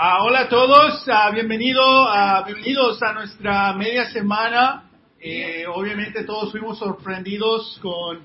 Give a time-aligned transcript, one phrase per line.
[0.00, 4.84] Ah, hola a todos, ah, bienvenido, ah, bienvenidos a nuestra media semana.
[5.18, 8.20] Eh, obviamente todos fuimos sorprendidos con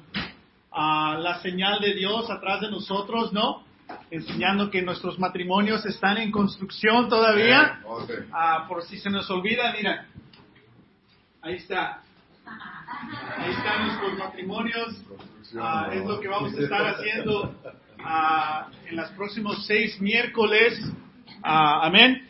[0.71, 3.63] ah, la señal de Dios atrás de nosotros, ¿no?
[4.11, 7.81] Enseñando que nuestros matrimonios están en construcción todavía.
[8.31, 10.05] Ah, por si se nos olvida, mira,
[11.41, 12.03] ahí está.
[12.45, 14.89] Ahí están nuestros matrimonios.
[15.91, 17.51] Es lo que vamos a estar haciendo
[18.91, 20.79] en los próximos seis miércoles.
[21.45, 22.25] Ah, amén.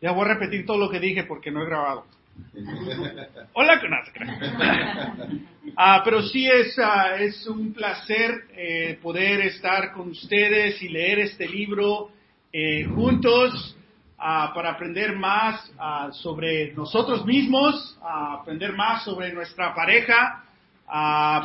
[0.00, 2.06] Ya voy a repetir todo lo que dije porque no he grabado.
[3.52, 5.46] Hola, crean.
[5.76, 11.18] Ah, pero sí es, ah, es un placer eh, poder estar con ustedes y leer
[11.18, 12.10] este libro
[12.52, 13.76] eh, juntos
[14.18, 20.42] ah, para aprender más ah, sobre nosotros mismos, aprender más sobre nuestra pareja,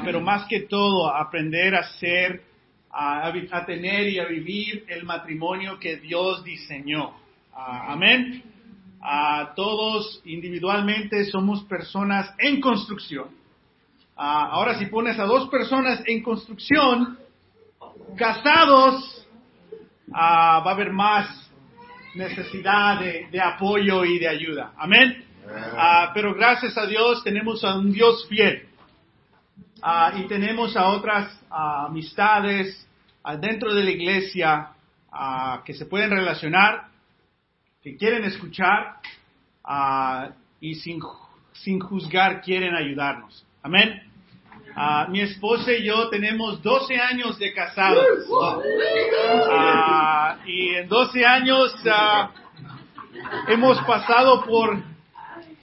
[0.06, 2.49] pero más que todo aprender a ser,
[2.92, 7.14] a, tener y a vivir el matrimonio que Dios diseñó.
[7.54, 8.44] Ah, amén.
[9.02, 13.28] Ah, todos individualmente somos personas en construcción.
[14.16, 17.18] Ah, ahora si pones a dos personas en construcción,
[18.18, 19.28] casados,
[20.12, 21.52] va a haber más
[22.16, 24.74] necesidad de, de apoyo y de ayuda.
[24.78, 25.26] Amén.
[26.14, 28.69] Pero gracias a Dios tenemos a un Dios fiel.
[29.82, 32.88] Ah, y tenemos a otras ah, amistades
[33.24, 34.70] ah, dentro de la iglesia
[35.66, 36.88] que se pueden relacionar,
[37.82, 38.98] que quieren escuchar
[40.62, 41.02] y sin,
[41.54, 43.44] sin juzgar quieren ayudarnos.
[43.64, 44.04] Amén.
[44.76, 48.06] Ah, mi esposa y yo tenemos 12 años de casados.
[49.50, 52.32] Ah, y en 12 años ah,
[53.48, 54.82] hemos pasado por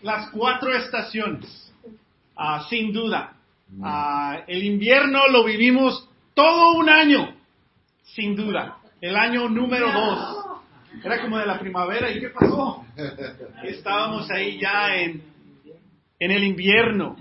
[0.03, 1.73] las cuatro estaciones,
[2.69, 3.36] sin duda.
[3.83, 7.35] Ah, el invierno lo vivimos todo un año,
[8.03, 8.79] sin duda.
[9.01, 10.47] El año número dos.
[11.05, 12.11] Era como de la primavera.
[12.11, 12.85] ¿Y qué pasó?
[13.65, 15.23] Estábamos ahí ya en,
[16.19, 17.17] en el invierno,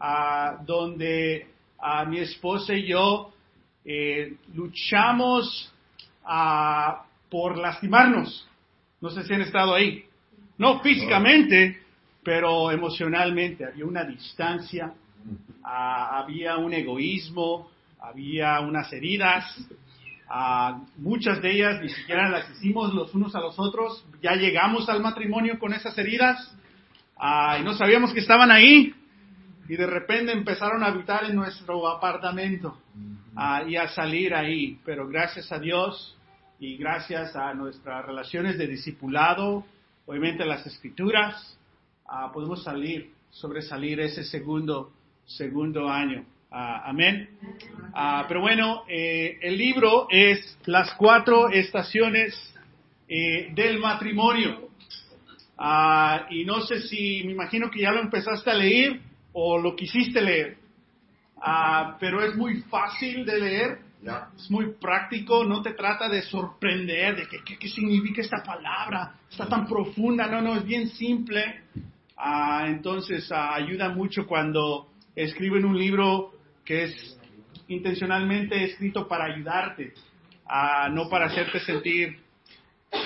[0.00, 1.46] ah, donde
[1.78, 3.32] ah, mi esposa y yo
[3.84, 5.72] eh, luchamos
[6.24, 8.48] ah, por lastimarnos.
[9.00, 10.04] No sé si han estado ahí.
[10.58, 11.80] No físicamente,
[12.22, 13.64] pero emocionalmente.
[13.64, 14.92] Había una distancia,
[15.64, 19.44] ah, había un egoísmo, había unas heridas.
[20.28, 24.04] ah, muchas de ellas ni siquiera las hicimos los unos a los otros.
[24.22, 26.54] Ya llegamos al matrimonio con esas heridas
[27.16, 28.94] ah, y no sabíamos que estaban ahí.
[29.68, 32.78] Y de repente empezaron a habitar en nuestro apartamento
[33.36, 34.78] ah, y a salir ahí.
[34.84, 36.16] Pero gracias a Dios
[36.58, 39.64] y gracias a nuestras relaciones de discipulado,
[40.06, 41.58] obviamente las escrituras,
[42.06, 44.92] ah, podemos salir, sobresalir ese segundo,
[45.26, 46.24] segundo año.
[46.50, 47.28] Ah, amén.
[47.94, 52.34] Ah, pero bueno, eh, el libro es Las cuatro estaciones
[53.08, 54.68] eh, del matrimonio.
[55.56, 59.00] Ah, y no sé si, me imagino que ya lo empezaste a leer
[59.32, 60.56] o lo quisiste leer.
[61.98, 64.28] Pero es muy fácil de leer, Ya.
[64.36, 69.48] es muy práctico, no te trata de sorprender, de qué, qué- significa esta palabra, está
[69.48, 71.62] tan profunda, no, no, es bien simple.
[72.66, 76.32] Entonces ayuda mucho cuando escriben un libro
[76.64, 77.18] que es
[77.68, 79.92] intencionalmente escrito para ayudarte,
[80.46, 82.18] ah, no para hacerte sentir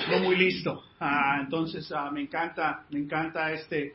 [0.09, 0.83] no muy listo.
[0.99, 3.93] Ah, entonces ah, me encanta, me encanta este,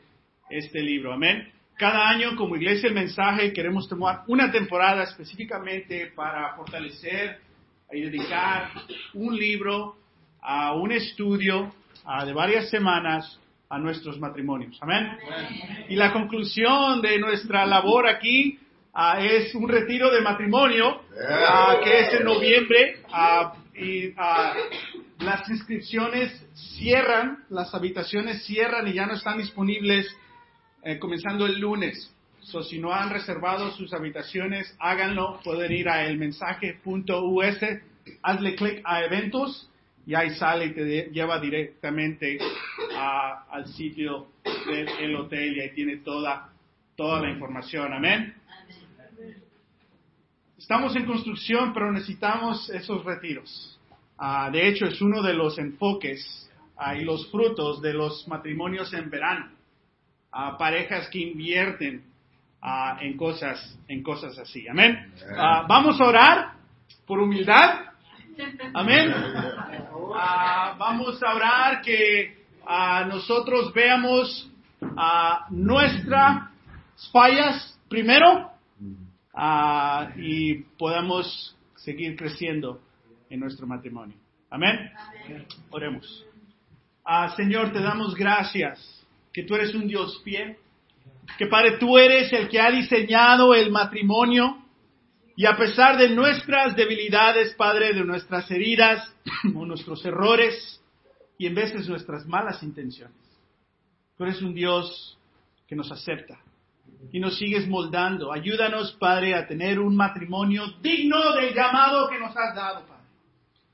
[0.49, 1.13] este libro.
[1.13, 1.51] Amén.
[1.77, 7.39] Cada año como Iglesia el Mensaje queremos tomar una temporada específicamente para fortalecer
[7.91, 8.69] y dedicar
[9.13, 9.97] un libro
[10.41, 11.73] a un estudio
[12.05, 13.39] ah, de varias semanas
[13.73, 14.77] a nuestros matrimonios.
[14.81, 15.17] Amén.
[15.89, 18.59] Y la conclusión de nuestra labor aquí
[18.93, 24.13] ah, es un retiro de matrimonio ah, que es en noviembre ah, y
[25.23, 26.45] las inscripciones
[26.77, 30.05] cierran, las habitaciones cierran y ya no están disponibles
[30.83, 32.13] eh, comenzando el lunes.
[32.41, 35.39] So, si no han reservado sus habitaciones, háganlo.
[35.43, 37.57] Pueden ir a elmensaje.us,
[38.21, 39.71] hazle clic a eventos
[40.05, 42.37] y ahí sale y te lleva directamente
[42.95, 44.27] a- al sitio
[44.65, 46.49] del hotel y ahí tiene toda,
[46.95, 47.93] toda la información.
[47.93, 48.33] Amén.
[50.57, 53.79] Estamos en construcción, pero necesitamos esos retiros.
[54.17, 58.93] Ah, de hecho, es uno de los enfoques ah, y los frutos de los matrimonios
[58.93, 59.51] en verano.
[60.31, 62.03] Ah, parejas que invierten
[63.01, 64.65] en cosas, en cosas así.
[64.69, 65.11] Amén.
[65.67, 66.53] Vamos a orar
[67.05, 67.87] por humildad.
[68.73, 69.13] Amén.
[70.15, 74.49] Ah, vamos a orar que ah, nosotros veamos
[74.97, 76.49] ah, nuestras
[77.11, 78.51] fallas primero
[79.33, 82.79] ah, y podamos seguir creciendo
[83.29, 84.17] en nuestro matrimonio.
[84.49, 84.91] Amén.
[85.69, 86.25] Oremos.
[87.03, 90.57] Ah, Señor, te damos gracias que tú eres un Dios fiel,
[91.37, 94.62] que Padre, tú eres el que ha diseñado el matrimonio
[95.35, 99.11] y a pesar de nuestras debilidades, Padre, de nuestras heridas
[99.55, 100.81] o nuestros errores
[101.37, 103.17] y en veces nuestras malas intenciones,
[104.15, 105.17] tú eres un Dios
[105.67, 106.37] que nos acepta
[107.11, 108.31] y nos sigues moldando.
[108.31, 113.03] Ayúdanos, Padre, a tener un matrimonio digno del llamado que nos has dado, Padre.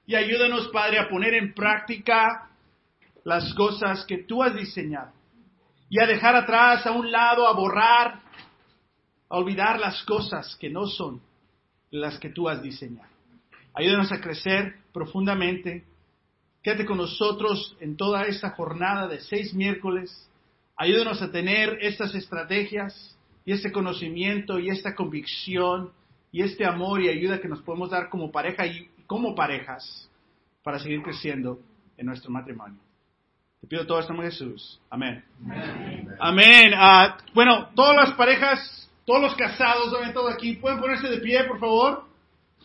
[0.08, 2.50] Y ayúdanos, Padre, a poner en práctica
[3.26, 5.12] las cosas que tú has diseñado.
[5.90, 8.22] Y a dejar atrás, a un lado, a borrar,
[9.30, 11.22] a olvidar las cosas que no son
[11.92, 13.10] las que tú has diseñado.
[13.74, 15.86] Ayúdanos a crecer profundamente.
[16.62, 20.30] Quédate con nosotros en toda esta jornada de seis miércoles.
[20.76, 25.92] Ayúdanos a tener estas estrategias y este conocimiento y esta convicción
[26.32, 30.10] y este amor y ayuda que nos podemos dar como pareja y como parejas
[30.64, 31.60] para seguir creciendo
[31.98, 32.80] en nuestro matrimonio.
[33.62, 34.80] Te pido todo esto en Jesús.
[34.90, 35.24] Amén.
[36.20, 36.72] Amén.
[36.76, 41.44] Ah, bueno, todas las parejas, todos los casados, ven todo aquí, pueden ponerse de pie,
[41.46, 42.06] por favor.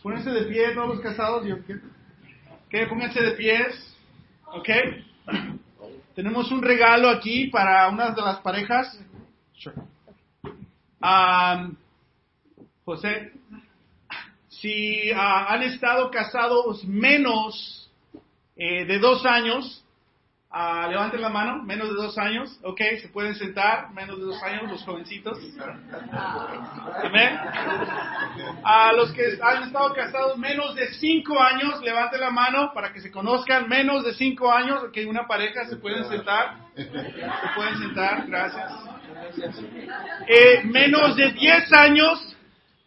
[0.03, 1.43] Pónganse de pie, todos los casados.
[1.43, 3.97] Ok, pónganse de pies.
[4.53, 4.69] Ok.
[6.15, 8.95] Tenemos un regalo aquí para una de las parejas.
[12.85, 13.31] José,
[14.47, 17.89] si ah, han estado casados menos
[18.55, 19.83] eh, de dos años,
[20.55, 24.41] uh, levanten la mano, menos de dos años, ok, se pueden sentar, menos de dos
[24.41, 25.37] años, los jovencitos.
[27.03, 27.37] Amén.
[28.63, 33.01] A los que han estado casados menos de cinco años, levanten la mano para que
[33.01, 36.85] se conozcan, menos de cinco años, ok, una pareja se pueden sentar, se
[37.55, 38.71] pueden sentar, gracias.
[40.27, 42.34] Eh, menos de 10 años,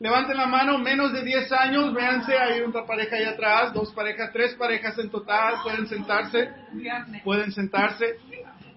[0.00, 4.30] levanten la mano, menos de 10 años, véanse, hay otra pareja ahí atrás, dos parejas,
[4.32, 6.50] tres parejas en total, pueden sentarse,
[7.24, 8.16] pueden sentarse.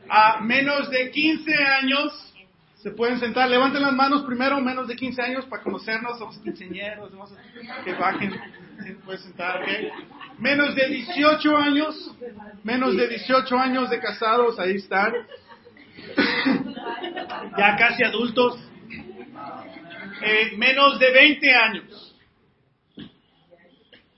[0.09, 2.33] A menos de 15 años,
[2.75, 7.11] se pueden sentar, levanten las manos primero, menos de 15 años para conocernos, somos quinceañeros,
[7.85, 8.33] que bajen,
[8.83, 9.69] se pueden sentar, ok.
[10.39, 12.15] Menos de 18 años,
[12.63, 15.13] menos de 18 años de casados, ahí están.
[17.57, 18.57] ya casi adultos,
[20.23, 22.15] eh, menos de 20 años.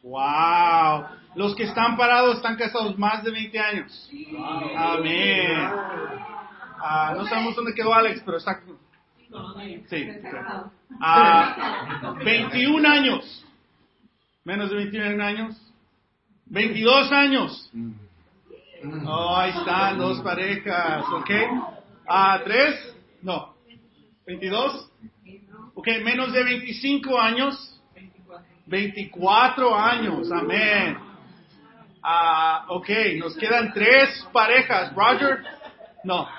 [0.03, 1.05] ¡Wow!
[1.35, 4.11] Los que están parados están casados más de 20 años.
[4.75, 5.71] Amén.
[6.85, 8.61] Ah, no sabemos dónde quedó Alex, pero está.
[9.89, 10.09] Sí.
[11.01, 13.45] Ah, 21 años.
[14.43, 15.73] Menos de 21 años.
[16.45, 17.71] 22 años.
[19.07, 21.29] Oh, ahí están dos parejas, ¿ok?
[22.05, 22.95] ¿A tres?
[23.21, 23.55] No.
[24.27, 24.89] ¿22?
[25.75, 27.69] Ok, menos de 25 años.
[28.65, 30.97] 24 años, amén.
[32.01, 32.89] Ah, ok,
[33.19, 34.93] nos quedan tres parejas.
[34.93, 35.43] Roger?
[36.03, 36.27] No.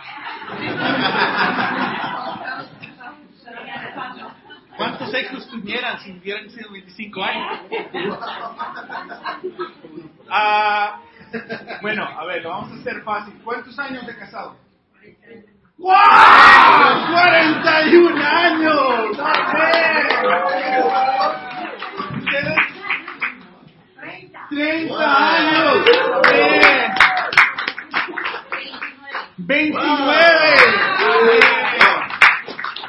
[4.76, 7.60] ¿Cuántos hijos tuvieran si hubieran sido 25 años?
[10.28, 11.00] Ah,
[11.80, 13.34] bueno, a ver, lo vamos a hacer fácil.
[13.44, 14.56] ¿Cuántos años de casado?
[15.76, 15.92] ¡Wow!
[15.92, 19.18] ¡41 años!
[22.16, 22.56] ¿Ustedes?
[24.50, 25.84] 30 años.
[29.36, 29.74] 29.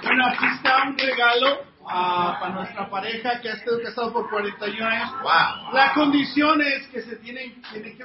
[0.03, 4.87] Bueno, aquí está un regalo uh, para nuestra pareja que ha estado casado por 41
[4.87, 5.09] años.
[5.73, 8.03] La condición es que se tiene, tiene que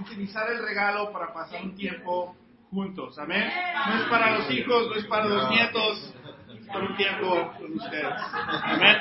[0.00, 2.34] utilizar el regalo para pasar un tiempo
[2.72, 3.18] juntos.
[3.18, 3.44] Amén.
[3.86, 6.14] No es para los hijos, no es para los nietos,
[6.58, 8.14] es para un tiempo con ustedes.
[8.64, 8.96] Amén.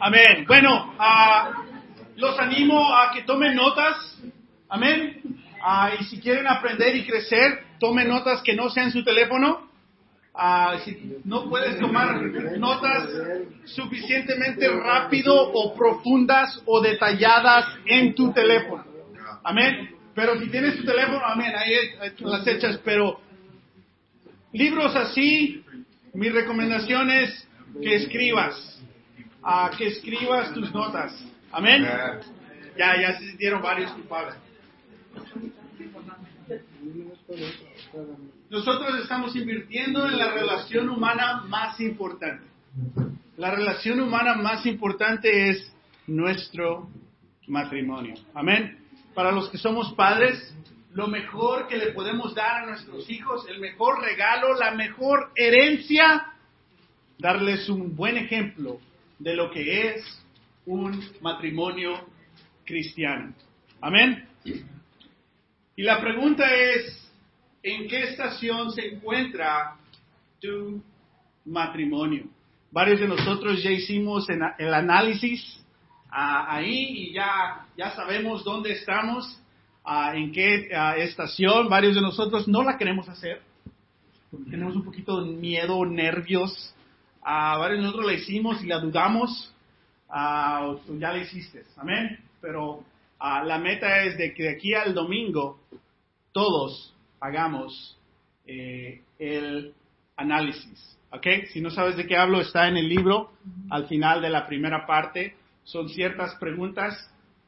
[0.00, 0.44] Amén.
[0.46, 4.18] Bueno, uh, los animo a que tomen notas.
[4.68, 5.20] Amén.
[5.24, 9.66] Uh, y si quieren aprender y crecer, tomen notas que no sean su teléfono.
[10.34, 12.20] Uh, si no puedes tomar
[12.58, 13.08] notas
[13.64, 18.84] suficientemente rápido o profundas o detalladas en tu teléfono.
[19.42, 19.95] Amén.
[20.16, 21.74] Pero si tienes tu teléfono, amén, ahí
[22.20, 22.80] las hechas.
[22.82, 23.20] Pero
[24.50, 25.62] libros así,
[26.14, 27.46] mi recomendación es
[27.82, 28.82] que escribas,
[29.42, 31.12] a que escribas tus notas.
[31.52, 31.86] Amén.
[32.78, 34.36] Ya, ya se dieron varios culpables.
[38.48, 42.46] Nosotros estamos invirtiendo en la relación humana más importante.
[43.36, 45.70] La relación humana más importante es
[46.06, 46.88] nuestro
[47.48, 48.14] matrimonio.
[48.32, 48.85] Amén.
[49.16, 50.54] Para los que somos padres,
[50.92, 56.34] lo mejor que le podemos dar a nuestros hijos, el mejor regalo, la mejor herencia,
[57.18, 58.78] darles un buen ejemplo
[59.18, 60.22] de lo que es
[60.66, 61.94] un matrimonio
[62.66, 63.32] cristiano.
[63.80, 64.28] Amén.
[64.44, 67.10] Y la pregunta es,
[67.62, 69.78] ¿en qué estación se encuentra
[70.42, 70.82] tu
[71.46, 72.24] matrimonio?
[72.70, 75.64] Varios de nosotros ya hicimos el análisis
[76.10, 79.40] ah, ahí y ya, ya sabemos dónde estamos,
[80.14, 81.68] en qué estación.
[81.68, 83.40] Varios de nosotros no la queremos hacer,
[84.30, 86.74] porque tenemos un poquito de miedo, nervios.
[87.22, 89.54] varios de nosotros la hicimos y la dudamos.
[90.08, 92.18] ya la hiciste, amén.
[92.40, 92.84] Pero
[93.20, 95.60] la meta es de que de aquí al domingo
[96.32, 97.96] todos hagamos
[98.46, 99.72] eh, el
[100.16, 100.98] análisis.
[101.10, 101.26] ¿Ok?
[101.52, 103.32] Si no sabes de qué hablo, está en el libro,
[103.70, 105.34] al final de la primera parte.
[105.66, 106.94] Son ciertas preguntas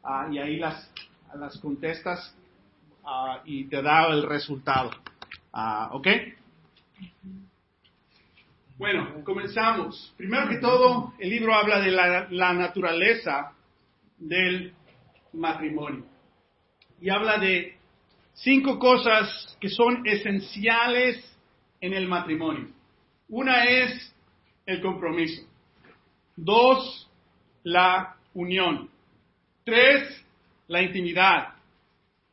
[0.02, 0.92] ah, y ahí las,
[1.36, 2.36] las contestas
[3.04, 4.90] ah, y te da el resultado.
[5.52, 6.08] Ah, ¿Ok?
[8.76, 10.12] Bueno, comenzamos.
[10.16, 13.52] Primero que todo, el libro habla de la naturaleza
[14.18, 14.74] del
[15.32, 16.04] matrimonio.
[17.00, 17.78] Y habla de
[18.34, 21.24] cinco cosas que son esenciales
[21.80, 22.68] en el matrimonio.
[23.28, 24.12] Una es
[24.66, 25.42] el compromiso.
[26.34, 27.07] Dos,
[27.70, 28.88] la unión.
[29.64, 30.24] Tres,
[30.68, 31.54] la intimidad.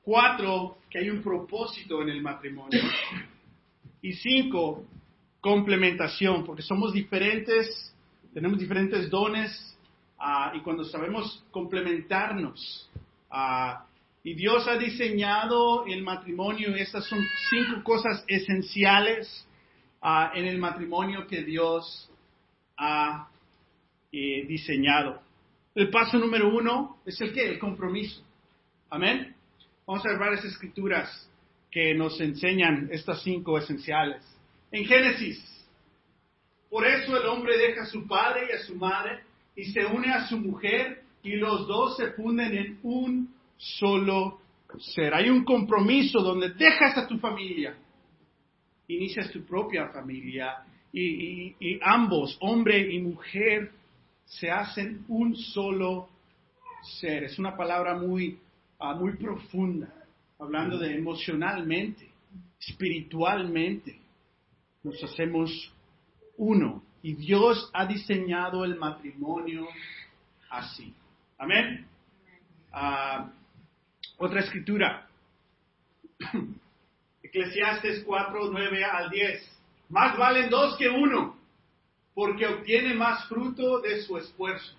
[0.02, 2.82] Cuatro, que hay un propósito en el matrimonio.
[4.02, 4.86] Y cinco,
[5.42, 7.94] complementación, porque somos diferentes,
[8.34, 9.76] tenemos diferentes dones
[10.18, 12.90] Ah, y cuando sabemos complementarnos.
[13.30, 13.86] Ah,
[14.24, 19.48] y Dios ha diseñado el matrimonio, estas son cinco cosas esenciales
[20.02, 22.10] ah, en el matrimonio que Dios
[22.78, 23.28] ha
[24.12, 25.22] eh, diseñado.
[25.76, 28.24] El paso número uno es el que, el compromiso.
[28.90, 29.36] Amén.
[29.86, 31.30] Vamos a ver varias escrituras
[31.70, 34.24] que nos enseñan estas cinco esenciales.
[34.72, 35.38] En Génesis,
[36.70, 39.20] por eso el hombre deja a su padre y a su madre
[39.56, 44.40] y se une a su mujer y los dos se funden en un solo
[44.80, 45.14] ser.
[45.14, 47.76] Hay un compromiso donde dejas a tu familia,
[48.88, 50.64] inicias tu propia familia
[50.94, 53.72] y, ambos, hombre y mujer,
[54.26, 56.10] se hacen un solo
[57.00, 57.24] ser.
[57.24, 58.40] Es una palabra muy,
[58.80, 59.94] ah, muy profunda,
[60.40, 62.10] hablando de emocionalmente,
[62.60, 64.00] espiritualmente.
[64.84, 65.72] Nos hacemos
[66.38, 66.84] uno.
[67.02, 69.68] Y Dios ha diseñado el matrimonio
[70.50, 70.94] así.
[71.38, 71.86] Amén.
[72.72, 73.30] Ah,
[74.18, 75.08] otra escritura.
[77.24, 79.56] Eclesiastes 4, 9 al 10.
[79.90, 81.35] Más valen dos que uno,
[82.16, 84.74] porque obtiene más fruto de su esfuerzo.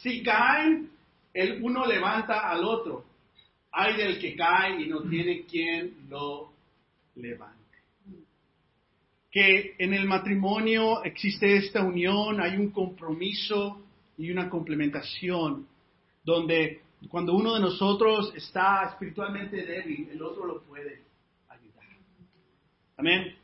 [0.00, 0.90] Si caen,
[1.34, 3.04] el uno levanta al otro.
[3.72, 6.50] Hay del que cae y no tiene quien lo
[7.16, 7.60] levante
[9.30, 13.80] que en el matrimonio existe esta unión, hay un compromiso
[14.18, 15.66] y una complementación,
[16.24, 21.02] donde cuando uno de nosotros está espiritualmente débil, el otro lo puede
[21.48, 21.86] ayudar.
[22.96, 23.36] Amén.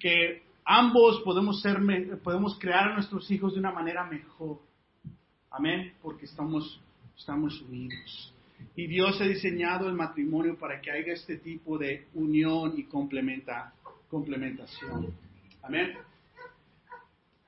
[0.00, 1.78] Que ambos podemos, ser,
[2.22, 4.58] podemos crear a nuestros hijos de una manera mejor.
[5.50, 5.94] Amén.
[6.02, 6.80] Porque estamos,
[7.16, 8.34] estamos unidos.
[8.76, 13.72] Y Dios ha diseñado el matrimonio para que haya este tipo de unión y complementa,
[14.08, 15.14] complementación.
[15.62, 15.94] Amén.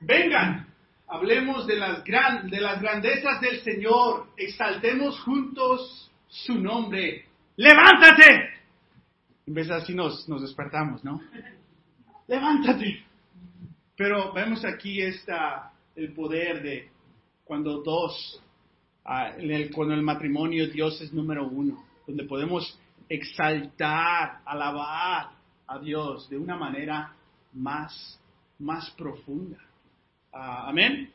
[0.01, 0.67] Vengan,
[1.07, 7.27] hablemos de las, gran, de las grandezas del Señor, exaltemos juntos su nombre.
[7.57, 8.51] ¡Levántate!
[9.47, 11.21] En vez de así nos, nos despertamos, ¿no?
[12.27, 13.05] ¡Levántate!
[13.97, 16.89] Pero vemos aquí esta, el poder de
[17.45, 18.43] cuando dos,
[19.05, 22.79] ah, en el, cuando el matrimonio Dios es número uno, donde podemos
[23.09, 25.31] exaltar, alabar,
[25.67, 27.15] a Dios de una manera
[27.53, 28.21] más,
[28.59, 29.59] más profunda.
[30.33, 31.11] Ah, amén.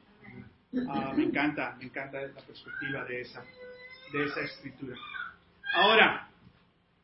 [0.88, 3.44] Ah, me encanta, me encanta la perspectiva de esa,
[4.14, 4.96] de esa escritura.
[5.74, 6.30] Ahora,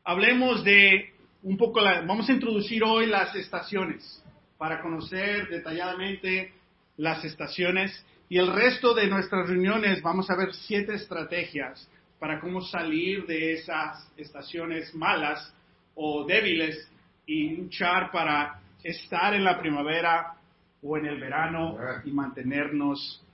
[0.04, 1.15] hablemos de
[1.46, 4.20] un poco, la, vamos a introducir hoy las estaciones
[4.58, 6.52] para conocer detalladamente
[6.96, 11.88] las estaciones y el resto de nuestras reuniones vamos a ver siete estrategias
[12.18, 15.54] para cómo salir de esas estaciones malas
[15.94, 16.90] o débiles
[17.26, 20.34] y luchar para estar en la primavera
[20.82, 23.24] o en el verano y mantenernos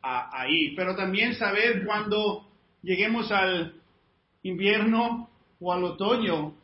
[0.00, 0.74] ahí.
[0.74, 2.48] Pero también saber cuando
[2.82, 3.74] lleguemos al
[4.42, 5.28] invierno
[5.60, 6.54] o al otoño,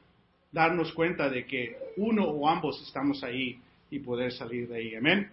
[0.55, 3.59] darnos cuenta de que uno o ambos estamos ahí
[3.91, 4.95] y poder salir de ahí.
[4.95, 5.29] Amén.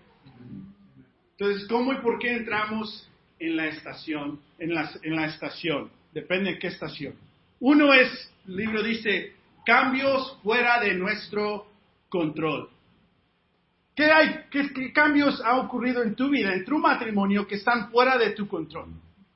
[1.37, 3.07] Entonces, ¿cómo y por qué entramos
[3.39, 4.39] en la estación?
[4.57, 5.91] En la, estación.
[6.11, 7.13] Depende de qué estación.
[7.59, 11.67] Uno es, el libro dice, cambios fuera de nuestro
[12.09, 12.69] control.
[13.95, 18.17] ¿Qué, hay, qué, cambios ha ocurrido en tu vida, en tu matrimonio, que están fuera
[18.17, 18.89] de tu control?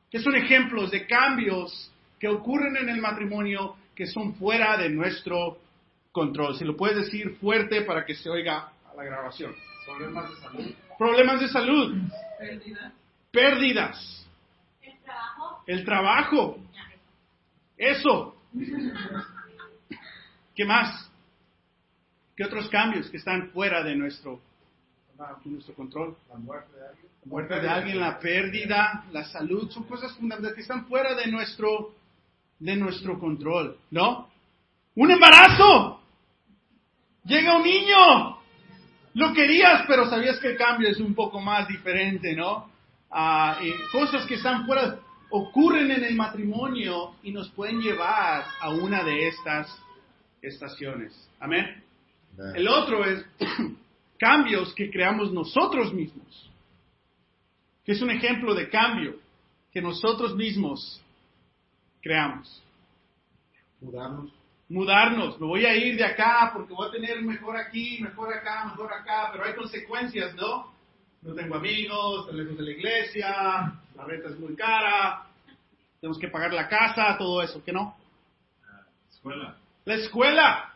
[0.09, 5.59] ¿Qué son ejemplos de cambios que ocurren en el matrimonio que son fuera de nuestro
[6.15, 6.55] control.
[6.55, 9.53] Si lo puedes decir fuerte para que se oiga a la grabación.
[9.85, 10.71] Problemas de salud.
[10.97, 11.95] Problemas de salud.
[12.39, 12.93] Pérdida.
[13.31, 14.27] Pérdidas.
[14.81, 15.63] El trabajo.
[15.67, 16.57] El trabajo.
[17.77, 18.35] Eso.
[20.55, 21.11] ¿Qué más?
[22.37, 24.39] ¿Qué otros cambios que están fuera de nuestro,
[25.17, 26.15] de nuestro control?
[26.29, 27.05] La muerte de alguien.
[27.23, 31.27] La muerte de alguien, la pérdida, la salud, son cosas fundamentales que están fuera de
[31.27, 31.93] nuestro,
[32.59, 34.29] de nuestro control, ¿no?
[34.95, 35.94] Un embarazo.
[37.25, 38.37] Llega un niño.
[39.15, 42.69] Lo querías, pero sabías que el cambio es un poco más diferente, ¿no?
[43.09, 48.69] Ah, y cosas que están fuera, ocurren en el matrimonio y nos pueden llevar a
[48.69, 49.67] una de estas
[50.41, 51.13] estaciones.
[51.39, 51.83] Amén.
[52.53, 53.25] El otro es
[54.19, 56.51] cambios que creamos nosotros mismos,
[57.85, 59.15] que es un ejemplo de cambio
[59.71, 61.01] que nosotros mismos
[62.01, 62.61] creamos.
[63.81, 64.31] Mudarnos.
[64.67, 68.65] Mudarnos, me voy a ir de acá porque voy a tener mejor aquí, mejor acá,
[68.65, 70.73] mejor acá, pero hay consecuencias, ¿no?
[71.21, 75.27] No tengo amigos, estoy lejos de la iglesia, la renta es muy cara,
[76.01, 77.95] tenemos que pagar la casa, todo eso, ¿qué no?
[79.09, 79.55] Escuela.
[79.85, 80.73] La escuela.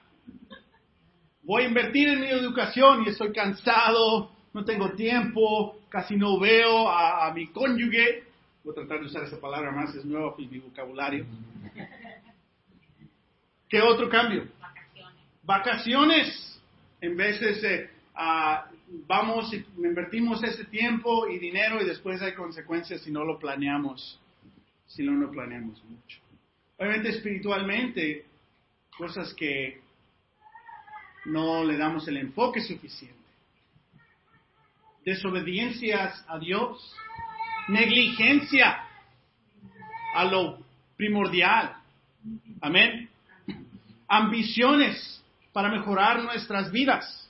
[1.41, 6.87] Voy a invertir en mi educación y estoy cansado, no tengo tiempo, casi no veo
[6.87, 8.23] a, a mi cónyuge.
[8.63, 11.25] Voy a tratar de usar esa palabra más, es nuevo en mi vocabulario.
[13.69, 14.47] ¿Qué otro cambio?
[14.59, 15.15] Vacaciones.
[15.43, 16.61] Vacaciones.
[17.01, 18.65] En veces eh, ah,
[19.07, 24.19] vamos y invertimos ese tiempo y dinero y después hay consecuencias si no lo planeamos,
[24.87, 26.19] si no lo planeamos mucho.
[26.77, 28.25] Obviamente espiritualmente,
[28.97, 29.79] cosas que
[31.25, 33.17] no le damos el enfoque suficiente.
[35.05, 36.95] Desobediencias a Dios,
[37.67, 38.83] negligencia
[40.15, 40.59] a lo
[40.97, 41.75] primordial.
[42.61, 43.09] Amén.
[44.09, 47.29] Ambiciones para mejorar nuestras vidas.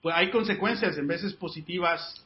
[0.00, 2.24] Pues hay consecuencias, en veces positivas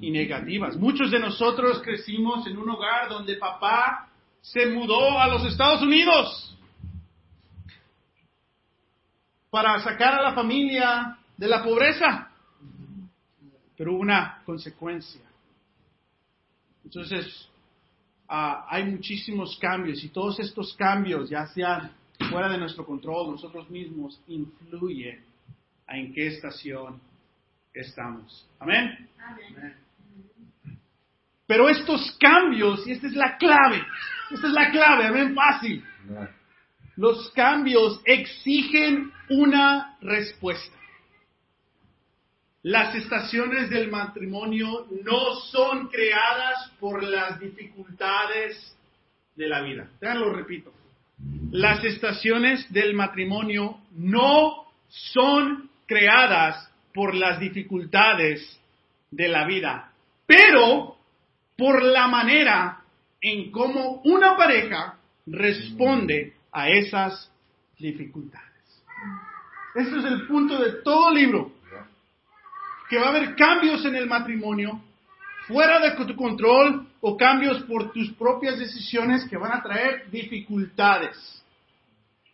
[0.00, 0.76] y negativas.
[0.76, 4.08] Muchos de nosotros crecimos en un hogar donde papá
[4.40, 6.58] se mudó a los Estados Unidos
[9.50, 12.30] para sacar a la familia de la pobreza.
[13.76, 15.20] Pero una consecuencia.
[16.84, 17.48] Entonces,
[18.32, 21.92] ah, hay muchísimos cambios y todos estos cambios, ya sean
[22.30, 25.22] fuera de nuestro control, nosotros mismos, influyen
[25.88, 26.98] en qué estación
[27.74, 28.48] estamos.
[28.58, 29.08] Amén.
[29.18, 29.76] Amén.
[31.46, 33.84] Pero estos cambios, y esta es la clave,
[34.30, 35.84] esta es la clave, amén, fácil.
[36.96, 40.76] Los cambios exigen una respuesta.
[42.62, 48.76] Las estaciones del matrimonio no son creadas por las dificultades
[49.34, 49.88] de la vida.
[50.00, 50.72] Ya lo repito.
[51.50, 58.60] Las estaciones del matrimonio no son creadas por las dificultades
[59.10, 59.92] de la vida,
[60.26, 60.96] pero
[61.56, 62.80] por la manera
[63.20, 67.30] en cómo una pareja responde a esas
[67.78, 68.48] dificultades.
[69.74, 71.52] Ese es el punto de todo libro.
[72.92, 74.78] Que va a haber cambios en el matrimonio
[75.46, 81.16] fuera de tu control o cambios por tus propias decisiones que van a traer dificultades.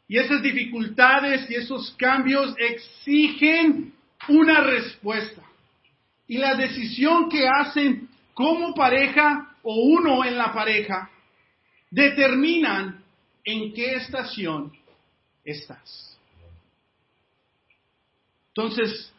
[0.09, 3.93] Y esas dificultades y esos cambios exigen
[4.27, 5.43] una respuesta.
[6.27, 11.09] Y la decisión que hacen como pareja o uno en la pareja
[11.89, 13.01] determinan
[13.45, 14.73] en qué estación
[15.45, 16.19] estás.
[18.49, 19.13] Entonces,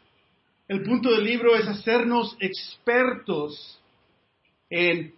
[0.70, 3.80] el punto del libro es hacernos expertos
[4.70, 5.12] en,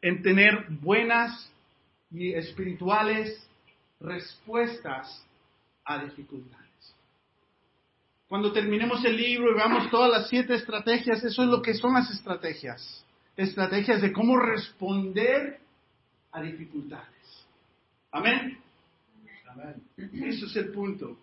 [0.00, 1.52] en tener buenas
[2.10, 3.46] y espirituales
[4.00, 5.22] respuestas
[5.84, 6.94] a dificultades.
[8.26, 11.92] Cuando terminemos el libro y veamos todas las siete estrategias, eso es lo que son
[11.92, 13.04] las estrategias.
[13.36, 15.60] Estrategias de cómo responder
[16.32, 17.46] a dificultades.
[18.12, 18.58] Amén.
[19.46, 19.74] Amén.
[20.24, 21.18] Eso es el punto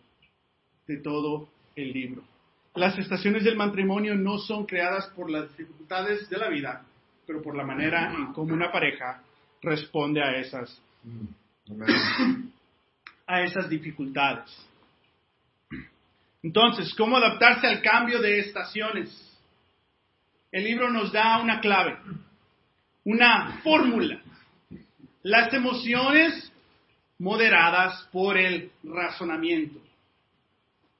[0.85, 2.36] de todo el libro.
[2.77, 6.85] Las estaciones del matrimonio no son creadas por las dificultades de la vida,
[7.25, 9.23] pero por la manera en cómo una pareja
[9.63, 10.79] responde a esas,
[13.25, 14.45] a esas dificultades.
[16.43, 19.39] Entonces, ¿cómo adaptarse al cambio de estaciones?
[20.51, 21.97] El libro nos da una clave,
[23.05, 24.21] una fórmula.
[25.23, 26.53] Las emociones
[27.17, 29.79] moderadas por el razonamiento,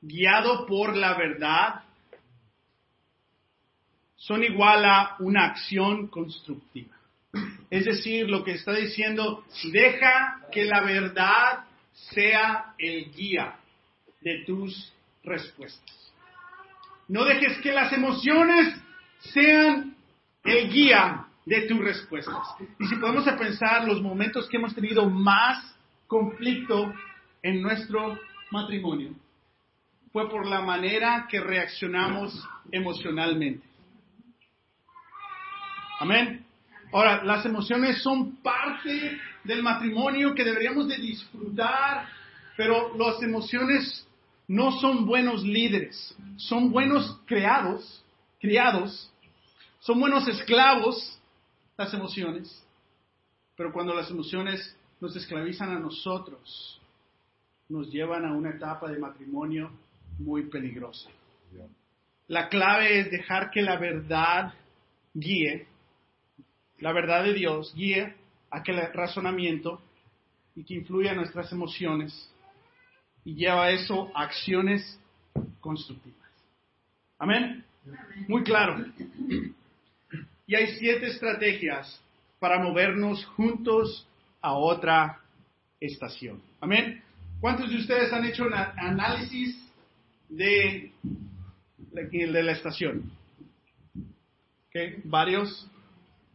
[0.02, 1.84] guiado por la verdad,
[4.16, 6.96] son igual a una acción constructiva.
[7.70, 13.56] Es decir, lo que está diciendo, deja que la verdad sea el guía
[14.22, 16.14] de tus respuestas.
[17.08, 18.76] No dejes que las emociones
[19.20, 19.96] sean
[20.44, 22.56] el guía de tus respuestas.
[22.80, 25.76] Y si podemos pensar los momentos que hemos tenido más
[26.08, 26.94] conflicto
[27.42, 28.20] en nuestro
[28.52, 29.14] matrimonio,
[30.12, 33.66] fue por la manera que reaccionamos emocionalmente.
[36.00, 36.46] Amén.
[36.92, 42.08] Ahora, las emociones son parte del matrimonio que deberíamos de disfrutar,
[42.56, 44.08] pero las emociones
[44.48, 48.04] no son buenos líderes, son buenos creados,
[48.40, 49.12] criados,
[49.80, 51.20] son buenos esclavos
[51.78, 52.66] las emociones,
[53.56, 56.82] pero cuando las emociones nos esclavizan a nosotros,
[57.70, 59.72] nos llevan a una etapa de matrimonio
[60.20, 61.10] muy peligrosa.
[62.28, 64.54] La clave es dejar que la verdad
[65.14, 65.66] guíe,
[66.80, 68.16] la verdad de Dios guíe
[68.52, 69.82] aquel razonamiento
[70.56, 72.32] y que influya en nuestras emociones
[73.24, 75.00] y lleva eso a acciones
[75.60, 76.18] constructivas.
[77.20, 77.64] Amén.
[78.28, 78.86] Muy claro.
[80.46, 82.02] Y hay siete estrategias
[82.40, 84.08] para movernos juntos
[84.42, 85.20] a otra
[85.80, 86.42] estación.
[86.62, 87.04] Amén.
[87.40, 89.67] ¿Cuántos de ustedes han hecho un análisis
[90.30, 90.92] de,
[91.92, 93.12] de la estación?
[93.96, 95.04] ¿Ok?
[95.06, 95.70] ¿Varios?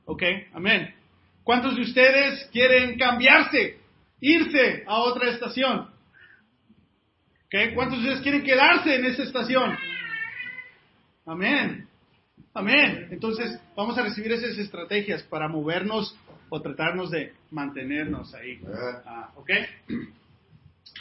[0.04, 0.22] ¿Ok?
[0.52, 0.94] Amén.
[1.44, 3.78] ¿Cuántos de ustedes quieren cambiarse,
[4.20, 5.90] irse a otra estación?
[7.46, 7.74] ¿Ok?
[7.74, 9.76] ¿Cuántos de ustedes quieren quedarse en esa estación?
[11.26, 11.88] Amén.
[12.54, 13.08] Amén.
[13.10, 16.16] Entonces, vamos a recibir esas estrategias para movernos
[16.48, 18.60] o tratarnos de mantenernos ahí.
[19.06, 19.50] Ah, ¿Ok?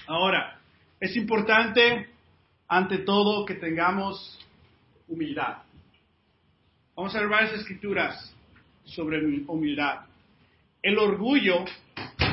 [0.08, 0.60] Ahora,
[1.00, 2.08] es importante,
[2.72, 4.40] ante todo, que tengamos
[5.10, 5.58] humildad.
[6.96, 8.34] Vamos a ver varias escrituras
[8.86, 10.06] sobre humildad.
[10.82, 11.66] El orgullo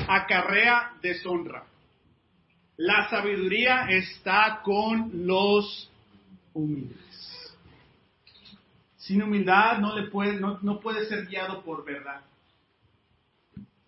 [0.07, 1.65] acarrea deshonra.
[2.77, 5.91] La sabiduría está con los
[6.55, 7.57] humildes.
[8.97, 12.21] Sin humildad no, le puede, no, no puede ser guiado por verdad.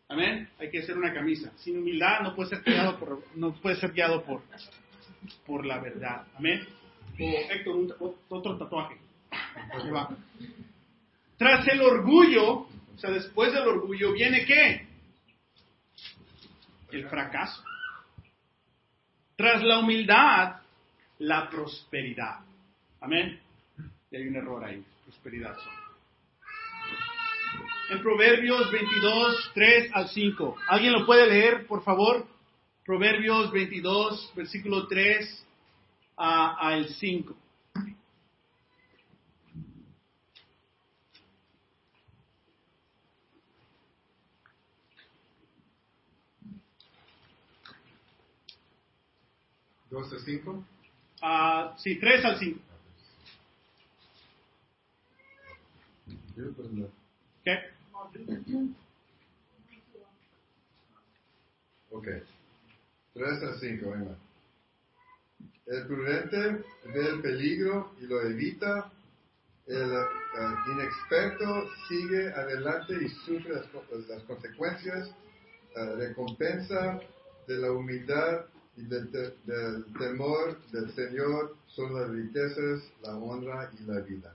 [0.08, 0.48] Amén.
[0.58, 1.52] Hay que hacer una camisa.
[1.58, 4.42] Sin humildad no puede ser guiado por, no puede ser guiado por,
[5.46, 6.26] por la verdad.
[6.37, 6.66] Amén.
[7.18, 8.96] O Héctor, otro tatuaje.
[11.37, 14.87] Tras el orgullo, o sea, después del orgullo, viene qué?
[16.92, 17.62] El fracaso.
[19.37, 20.56] Tras la humildad,
[21.18, 22.40] la prosperidad.
[23.00, 23.40] Amén.
[24.11, 25.56] Y hay un error ahí prosperidad
[27.90, 30.56] En Proverbios 22, 3 al 5.
[30.68, 32.26] ¿Alguien lo puede leer, por favor?
[32.84, 35.46] Proverbios 22, versículo 3
[36.16, 37.36] al 5.
[49.90, 50.64] ¿2 a 5?
[51.22, 52.60] Uh, sí, 3 al 5.
[57.44, 57.58] ¿Qué?
[61.90, 62.08] Ok.
[63.20, 64.16] 3 a 5, venga.
[65.66, 68.90] El prudente ve el peligro y lo evita.
[69.66, 69.92] El
[70.72, 75.11] inexperto sigue adelante y sufre las, las consecuencias.
[75.76, 76.98] Uh, recompensa
[77.46, 79.09] de la humildad y del,
[79.98, 84.35] temor del Señor son las riquezas, la honra y la vida.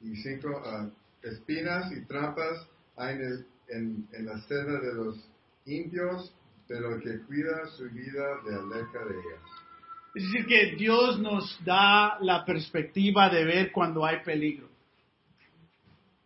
[0.00, 0.90] Y cinco uh,
[1.24, 3.16] espinas y trampas hay
[3.68, 5.28] en, en, la senda de los
[5.66, 6.34] impios,
[6.68, 9.66] pero el que cuida su vida le aleja de ellas.
[10.14, 14.68] Es decir, que Dios nos da la perspectiva de ver cuando hay peligro.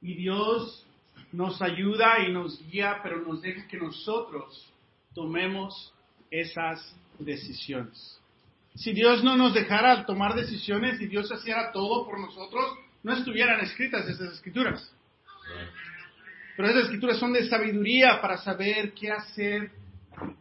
[0.00, 0.86] Y Dios
[1.32, 4.72] nos ayuda y nos guía, pero nos deja que nosotros
[5.14, 5.92] tomemos
[6.30, 8.20] esas decisiones.
[8.76, 13.60] Si Dios no nos dejara tomar decisiones y Dios hiciera todo por nosotros, no estuvieran
[13.60, 14.94] escritas esas escrituras.
[16.56, 19.79] Pero esas escrituras son de sabiduría para saber qué hacer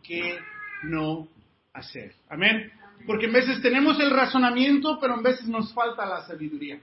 [0.04, 0.40] qué
[0.84, 1.28] no
[1.74, 2.14] hacer.
[2.30, 2.72] Amén.
[3.06, 6.80] Porque en veces tenemos el razonamiento, pero en veces nos falta la sabiduría.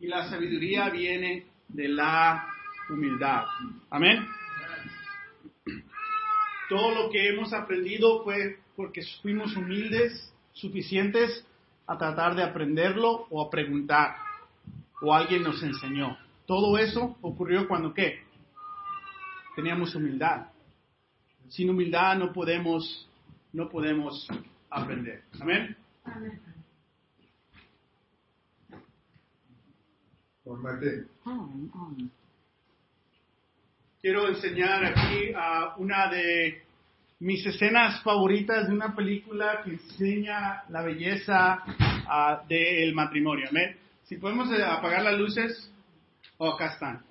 [0.00, 2.46] Y la sabiduría viene de la
[2.90, 3.44] humildad.
[3.90, 4.26] Amén.
[6.68, 11.46] Todo lo que hemos aprendido fue porque fuimos humildes, suficientes
[11.86, 14.16] a tratar de aprenderlo o a preguntar
[15.02, 16.16] o alguien nos enseñó.
[16.46, 18.20] Todo eso ocurrió cuando qué?
[19.54, 20.46] Teníamos humildad.
[21.52, 23.06] Sin humildad no podemos,
[23.52, 24.26] no podemos
[24.70, 25.22] aprender.
[25.38, 25.76] Amén.
[34.00, 36.62] quiero enseñar aquí a una de
[37.20, 41.62] mis escenas favoritas de una película que enseña la belleza
[42.08, 43.46] ah, del matrimonio.
[43.50, 43.76] Amén.
[44.04, 45.70] Si podemos eh, apagar las luces,
[46.38, 47.04] oh, acá están.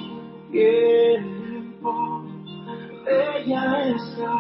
[0.52, 1.92] tiempo,
[3.08, 4.36] ella está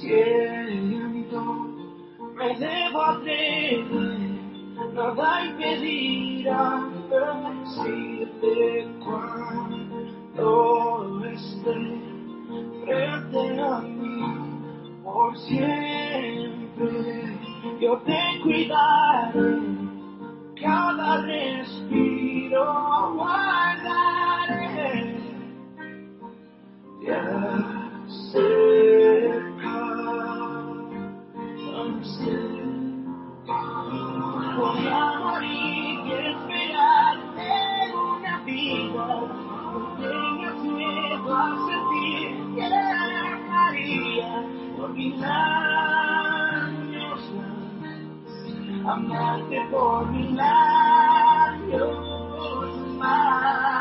[0.00, 0.93] siento,
[2.44, 4.18] me debo atrever,
[4.92, 10.46] nada impedirá decirte cuando
[11.24, 11.78] esté
[12.84, 14.24] frente a mí
[15.02, 16.92] por siempre.
[17.80, 19.58] Yo te cuidaré,
[20.60, 22.64] cada respiro
[23.14, 24.44] guardaré.
[28.32, 29.03] Te
[34.56, 37.48] Voy a morir y esperarte
[37.94, 39.06] una vida.
[39.72, 42.66] No tengas miedo a sentir que
[43.48, 44.32] María
[44.76, 47.98] por mil años más.
[48.86, 51.88] Amarte por mil años
[52.98, 53.73] más.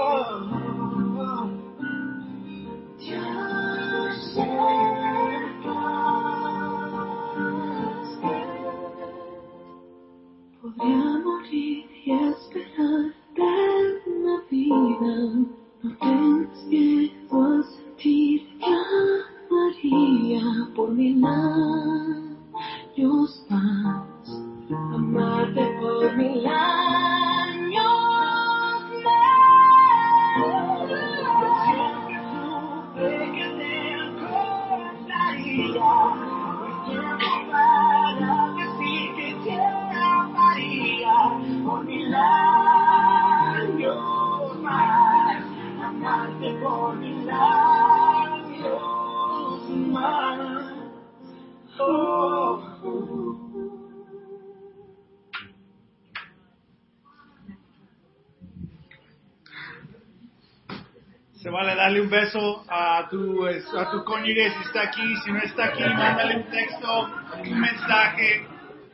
[63.78, 65.16] a tu cónyuge si está aquí.
[65.24, 67.10] Si no está aquí, mándale un texto,
[67.42, 68.48] un mensaje.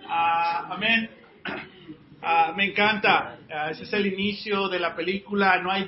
[0.07, 1.09] Ah, amén.
[2.21, 3.37] Ah, me encanta.
[3.51, 5.61] Ah, ese es el inicio de la película.
[5.61, 5.87] No hay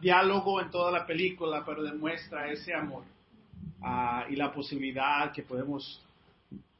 [0.00, 3.04] diálogo en toda la película, pero demuestra ese amor
[4.28, 6.04] y la posibilidad que podemos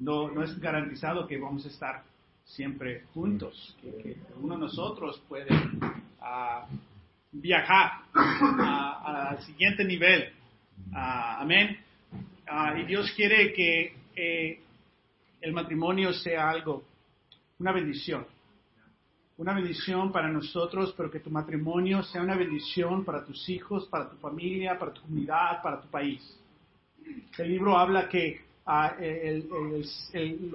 [0.01, 2.03] no, no es garantizado que vamos a estar
[2.45, 5.49] siempre juntos, que, que uno de nosotros puede
[7.33, 10.33] viajar al siguiente nivel.
[10.93, 11.79] Ah, amén.
[12.47, 14.61] Ah, y Dios quiere que eh,
[15.41, 16.83] el matrimonio sea algo,
[17.59, 18.27] una bendición.
[19.37, 24.11] Una bendición para nosotros, pero que tu matrimonio sea una bendición para tus hijos, para
[24.11, 26.21] tu familia, para tu comunidad, para tu país.
[27.39, 28.97] El libro habla que ah,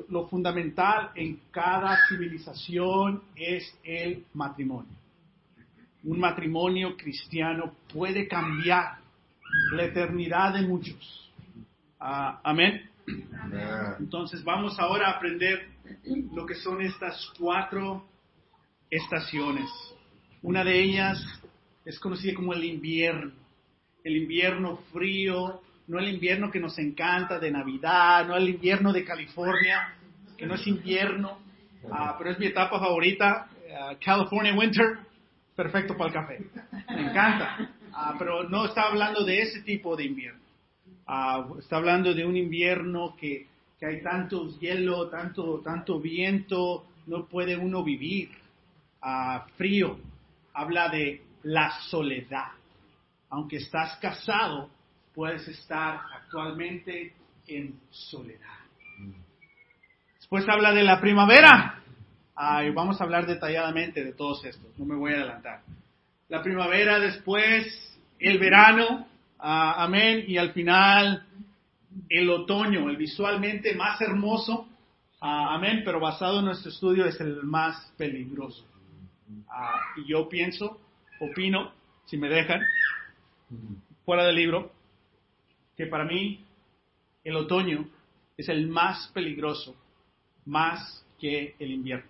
[0.09, 4.91] lo fundamental en cada civilización es el matrimonio.
[6.03, 9.02] Un matrimonio cristiano puede cambiar
[9.71, 11.31] la eternidad de muchos.
[11.99, 12.89] Ah, amén.
[13.99, 15.67] Entonces vamos ahora a aprender
[16.33, 18.05] lo que son estas cuatro
[18.89, 19.69] estaciones.
[20.41, 21.25] Una de ellas
[21.85, 23.31] es conocida como el invierno.
[24.03, 29.03] El invierno frío, no el invierno que nos encanta de Navidad, no el invierno de
[29.03, 29.95] California,
[30.37, 31.39] que no es invierno,
[31.91, 34.99] ah, pero es mi etapa favorita, ah, California Winter,
[35.55, 36.45] perfecto para el café.
[36.89, 37.72] Me encanta.
[37.93, 40.41] Ah, pero no está hablando de ese tipo de invierno.
[41.05, 43.47] Ah, está hablando de un invierno que,
[43.79, 48.29] que hay tanto hielo, tanto, tanto viento, no puede uno vivir.
[49.01, 49.99] Ah, frío,
[50.53, 52.51] habla de la soledad.
[53.29, 54.69] Aunque estás casado,
[55.13, 57.13] puedes estar actualmente
[57.47, 58.59] en soledad.
[60.17, 61.79] Después habla de la primavera.
[62.73, 65.61] Vamos a hablar detalladamente de todos estos, no me voy a adelantar.
[66.33, 69.05] La primavera, después el verano,
[69.37, 71.27] ah, amén, y al final
[72.09, 74.67] el otoño, el visualmente más hermoso,
[75.21, 78.65] ah, amén, pero basado en nuestro estudio es el más peligroso.
[79.47, 80.81] Ah, y yo pienso,
[81.19, 81.71] opino,
[82.05, 82.63] si me dejan,
[84.03, 84.71] fuera del libro,
[85.77, 86.43] que para mí
[87.23, 87.87] el otoño
[88.35, 89.75] es el más peligroso,
[90.45, 92.09] más que el invierno.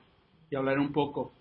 [0.50, 1.34] Y hablaré un poco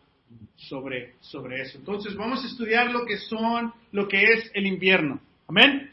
[0.56, 1.78] sobre, sobre eso.
[1.78, 5.20] Entonces vamos a estudiar lo que son, lo que es el invierno.
[5.48, 5.90] Amén.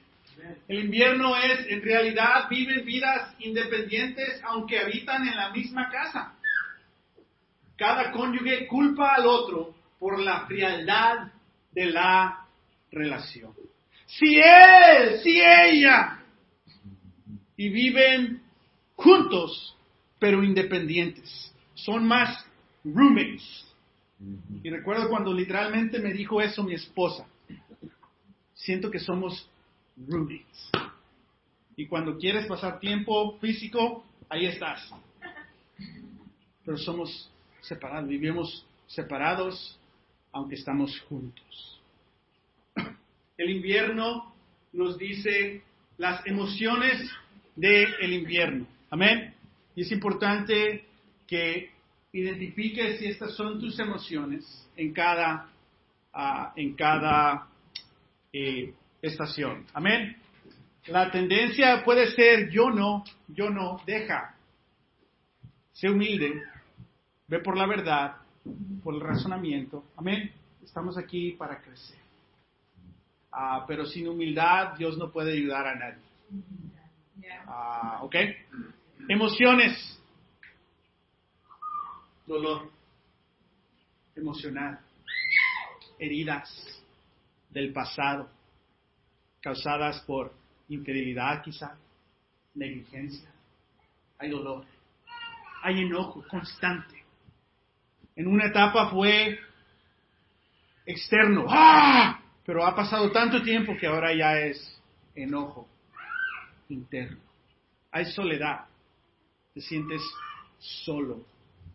[0.67, 6.33] El invierno es, en realidad, viven vidas independientes aunque habitan en la misma casa.
[7.75, 11.31] Cada cónyuge culpa al otro por la frialdad
[11.71, 12.45] de la
[12.91, 13.53] relación.
[14.05, 16.19] Si él, si ella,
[17.55, 18.41] y viven
[18.95, 19.75] juntos,
[20.17, 21.53] pero independientes.
[21.73, 22.45] Son más
[22.83, 23.68] roommates.
[24.63, 27.25] Y recuerdo cuando literalmente me dijo eso mi esposa.
[28.53, 29.49] Siento que somos
[30.07, 30.69] roommates.
[31.77, 34.93] Y cuando quieres pasar tiempo físico, ahí estás.
[36.65, 39.79] Pero somos separados, vivimos separados,
[40.33, 41.79] aunque estamos juntos.
[43.37, 44.33] El invierno
[44.73, 45.63] nos dice
[45.97, 47.09] las emociones
[47.55, 48.67] del invierno.
[48.89, 49.33] Amén.
[49.75, 50.85] Y es importante
[51.25, 51.71] que
[52.11, 55.49] identifiques si estas son tus emociones en cada,
[56.13, 57.47] ah, en cada
[58.33, 59.65] eh, estación.
[59.73, 60.15] Amén.
[60.87, 64.35] La tendencia puede ser yo no, yo no, deja.
[65.73, 66.41] Sé humilde,
[67.27, 68.15] ve por la verdad,
[68.83, 69.85] por el razonamiento.
[69.95, 70.31] Amén.
[70.63, 71.97] Estamos aquí para crecer.
[73.31, 76.03] Ah, pero sin humildad Dios no puede ayudar a nadie.
[77.47, 78.15] Ah, ¿Ok?
[79.07, 79.98] Emociones.
[82.29, 82.69] Dolor.
[84.15, 84.79] Emocional.
[85.97, 86.47] Heridas
[87.49, 88.29] del pasado.
[89.41, 90.31] Causadas por
[90.67, 91.75] infidelidad quizá.
[92.53, 93.27] Negligencia.
[94.19, 94.63] Hay dolor.
[95.63, 97.03] Hay enojo constante.
[98.15, 99.39] En una etapa fue
[100.85, 101.47] externo.
[101.49, 102.21] ¡Ah!
[102.45, 104.79] Pero ha pasado tanto tiempo que ahora ya es
[105.15, 105.67] enojo
[106.69, 107.17] interno.
[107.91, 108.65] Hay soledad.
[109.51, 110.03] Te sientes
[110.59, 111.25] solo.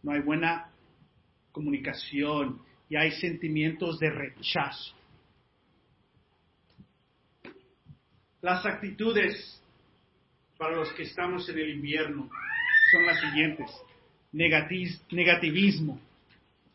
[0.05, 0.71] No hay buena
[1.51, 4.95] comunicación y hay sentimientos de rechazo.
[8.43, 9.63] Las actitudes
[10.59, 12.29] para los que estamos en el invierno
[12.93, 13.71] son las siguientes.
[15.11, 15.99] Negativismo.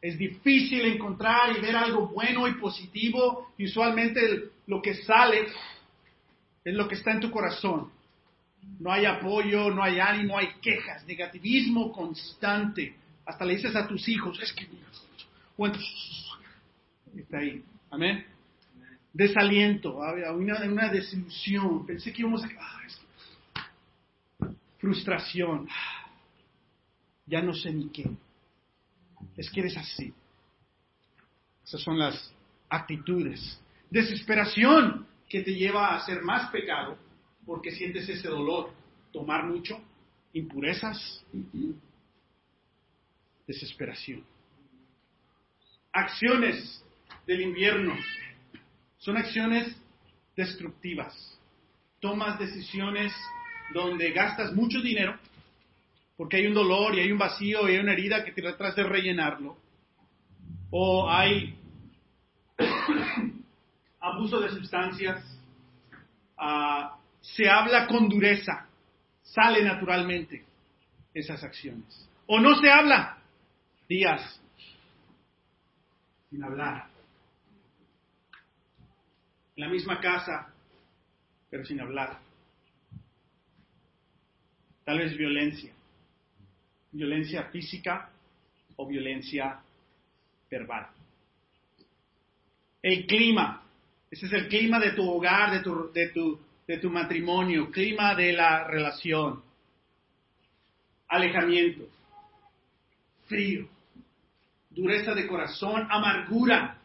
[0.02, 3.54] Es difícil encontrar y ver algo bueno y positivo.
[3.60, 5.46] Usualmente lo que sale
[6.64, 7.92] es lo que está en tu corazón.
[8.80, 12.96] No hay apoyo, no hay ánimo, hay quejas, negativismo constante.
[13.30, 14.68] Hasta le dices a tus hijos, es que
[15.56, 15.78] bueno,
[17.16, 17.64] está ahí.
[17.92, 18.26] Amén.
[19.14, 21.86] Desaliento, una, una desilusión.
[21.86, 22.50] Pensé que íbamos a...
[22.60, 24.48] ah,
[24.80, 25.68] Frustración.
[27.28, 28.10] Ya no sé ni qué.
[29.38, 30.12] Es que eres así.
[31.64, 32.34] Esas son las
[32.68, 33.62] actitudes.
[33.92, 36.98] Desesperación que te lleva a hacer más pecado
[37.46, 38.72] porque sientes ese dolor.
[39.12, 39.80] Tomar mucho,
[40.34, 41.24] impurezas,
[43.50, 44.24] desesperación.
[45.92, 46.86] Acciones
[47.26, 47.98] del invierno
[49.00, 49.76] son acciones
[50.36, 51.14] destructivas.
[52.00, 53.12] Tomas decisiones
[53.74, 55.18] donde gastas mucho dinero
[56.16, 58.76] porque hay un dolor y hay un vacío y hay una herida que te tratas
[58.76, 59.58] de rellenarlo.
[60.70, 61.58] O hay
[64.00, 65.26] abuso de sustancias.
[66.38, 68.68] ah, se habla con dureza.
[69.24, 70.46] Sale naturalmente
[71.16, 72.08] esas acciones.
[72.28, 73.19] O no se habla.
[73.90, 74.40] Días
[76.30, 76.88] sin hablar.
[79.56, 80.54] En la misma casa,
[81.50, 82.20] pero sin hablar.
[84.86, 85.74] Tal vez violencia.
[86.92, 88.12] Violencia física
[88.76, 89.60] o violencia
[90.52, 90.88] verbal.
[92.84, 93.64] El clima.
[94.12, 98.14] Ese es el clima de tu hogar, de tu, de tu, de tu matrimonio, clima
[98.14, 99.44] de la relación.
[101.08, 101.90] Alejamiento.
[103.26, 103.79] Frío.
[104.82, 106.78] Dureza de corazón, amargura.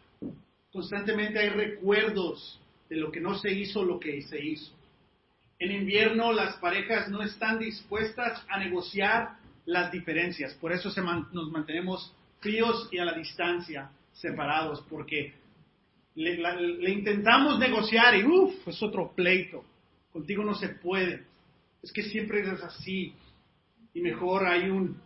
[0.72, 4.72] Constantemente hay recuerdos de lo que no se hizo, lo que se hizo.
[5.58, 9.36] En invierno las parejas no están dispuestas a negociar
[9.66, 10.54] las diferencias.
[10.54, 15.34] Por eso se man- nos mantenemos fríos y a la distancia, separados, porque
[16.16, 19.64] le, la- le intentamos negociar y uff, es otro pleito.
[20.12, 21.24] Contigo no se puede.
[21.82, 23.14] Es que siempre eres así.
[23.94, 25.00] Y mejor hay un,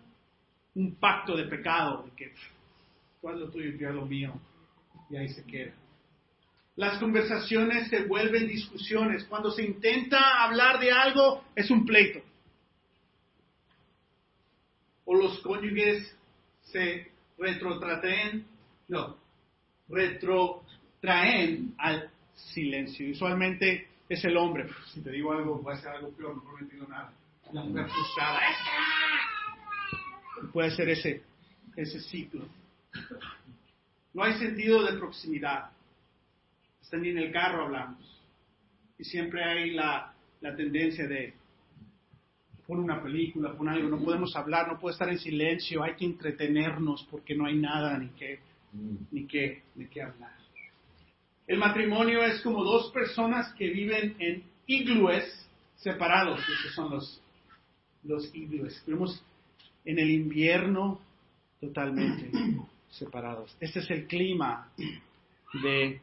[0.75, 2.33] un pacto de pecado, de que
[3.21, 4.33] tú haz lo tuyo yo lo mío.
[5.11, 5.73] Y ahí se queda.
[6.77, 9.25] Las conversaciones se vuelven discusiones.
[9.25, 12.21] Cuando se intenta hablar de algo, es un pleito.
[15.05, 16.15] O los cónyuges
[16.65, 18.47] se retrotraen,
[18.89, 19.17] no,
[19.89, 23.11] retrotraen al silencio.
[23.11, 24.67] Usualmente es el hombre.
[24.67, 27.13] "Uf, Si te digo algo, va a ser algo peor, no digo nada.
[27.53, 28.41] La mujer frustrada.
[30.53, 31.23] Puede ser ese,
[31.77, 32.47] ese ciclo.
[34.15, 35.71] No hay sentido de proximidad.
[36.81, 38.23] Hasta ni en el carro hablamos.
[38.99, 41.35] Y siempre hay la, la tendencia de
[42.67, 46.05] pon una película, pon algo, no podemos hablar, no puede estar en silencio, hay que
[46.05, 48.41] entretenernos porque no hay nada ni que,
[49.11, 50.37] ni que, ni que hablar.
[51.47, 57.23] El matrimonio es como dos personas que viven en iglúes separados, esos son los,
[58.05, 58.83] los iglúes.
[58.87, 59.25] Vivimos
[59.87, 61.01] en el invierno
[61.59, 62.31] totalmente
[62.91, 63.57] separados.
[63.61, 64.71] Este es el clima
[65.63, 66.01] de,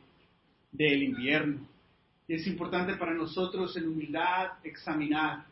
[0.71, 1.67] del invierno.
[2.27, 5.45] Y es importante para nosotros en humildad examinar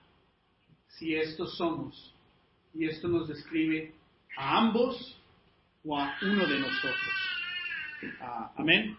[0.87, 2.13] si estos somos.
[2.73, 3.93] Y esto nos describe
[4.35, 5.19] a ambos
[5.85, 7.33] o a uno de nosotros.
[8.19, 8.97] Ah, Amén.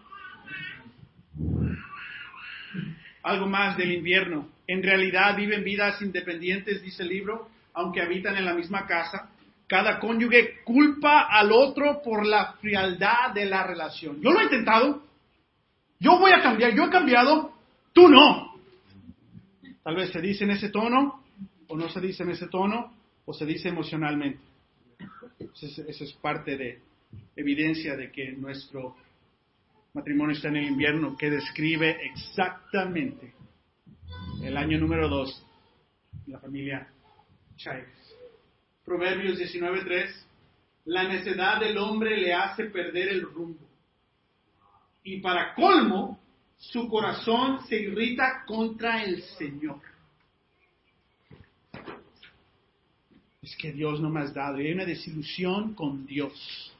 [3.23, 4.49] Algo más del invierno.
[4.67, 9.29] En realidad viven vidas independientes, dice el libro, aunque habitan en la misma casa.
[9.67, 14.21] Cada cónyuge culpa al otro por la frialdad de la relación.
[14.21, 15.03] Yo lo he intentado.
[15.99, 16.75] Yo voy a cambiar.
[16.75, 17.51] Yo he cambiado.
[17.93, 18.55] Tú no.
[19.83, 21.23] Tal vez se dice en ese tono,
[21.67, 22.93] o no se dice en ese tono,
[23.25, 24.39] o se dice emocionalmente.
[25.39, 26.81] Eso es, parte de
[27.35, 28.95] evidencia de que nuestro
[29.93, 33.33] matrimonio está en el invierno, que describe exactamente
[34.43, 35.45] el año número 2
[36.25, 36.87] de la familia
[37.55, 38.04] Chávez.
[38.85, 40.25] Proverbios 19.3,
[40.85, 43.67] la necedad del hombre le hace perder el rumbo.
[45.03, 46.19] Y para colmo,
[46.57, 49.81] su corazón se irrita contra el Señor.
[53.41, 54.61] Es que Dios no me has dado.
[54.61, 56.73] Y hay una desilusión con Dios.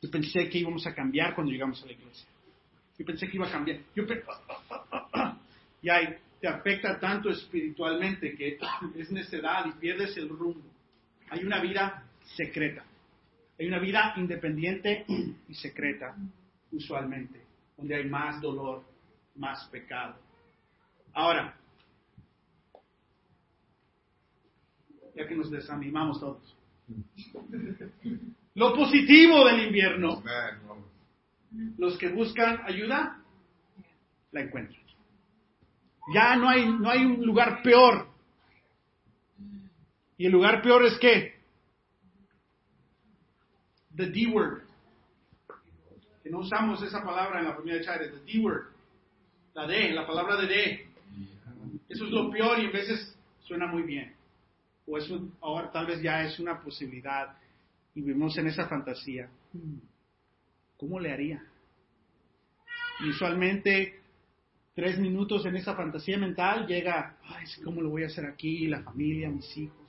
[0.00, 2.28] Yo pensé que íbamos a cambiar cuando llegamos a la iglesia.
[2.98, 3.78] Yo pensé que iba a cambiar.
[3.94, 4.04] Yo
[5.82, 8.58] y ahí te afecta tanto espiritualmente que
[8.96, 10.71] es necedad y pierdes el rumbo.
[11.32, 12.04] Hay una vida
[12.36, 12.84] secreta.
[13.58, 15.06] Hay una vida independiente
[15.48, 16.14] y secreta,
[16.70, 17.40] usualmente,
[17.74, 18.84] donde hay más dolor,
[19.36, 20.14] más pecado.
[21.14, 21.56] Ahora,
[25.16, 26.54] ya que nos desanimamos todos.
[28.54, 30.22] Lo positivo del invierno,
[31.78, 33.22] los que buscan ayuda,
[34.32, 34.82] la encuentran.
[36.12, 38.11] Ya no hay, no hay un lugar peor.
[40.22, 41.34] Y el lugar peor es que
[43.96, 44.62] the D word.
[46.22, 48.66] Que no usamos esa palabra en la familia de Chávez, the D word.
[49.54, 50.86] La D, la palabra de D.
[51.88, 54.14] Eso es lo peor y a veces suena muy bien.
[54.86, 57.36] O es un- ahora tal vez ya es una posibilidad
[57.92, 59.28] y vivimos en esa fantasía.
[60.76, 61.42] ¿Cómo le haría?
[63.00, 64.00] Y usualmente
[64.76, 68.68] tres minutos en esa fantasía mental llega, ay, ¿cómo lo voy a hacer aquí?
[68.68, 69.81] La familia, mis hijos.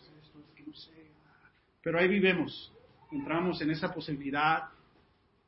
[1.84, 2.72] Pero ahí vivimos.
[3.12, 4.64] Entramos en esa posibilidad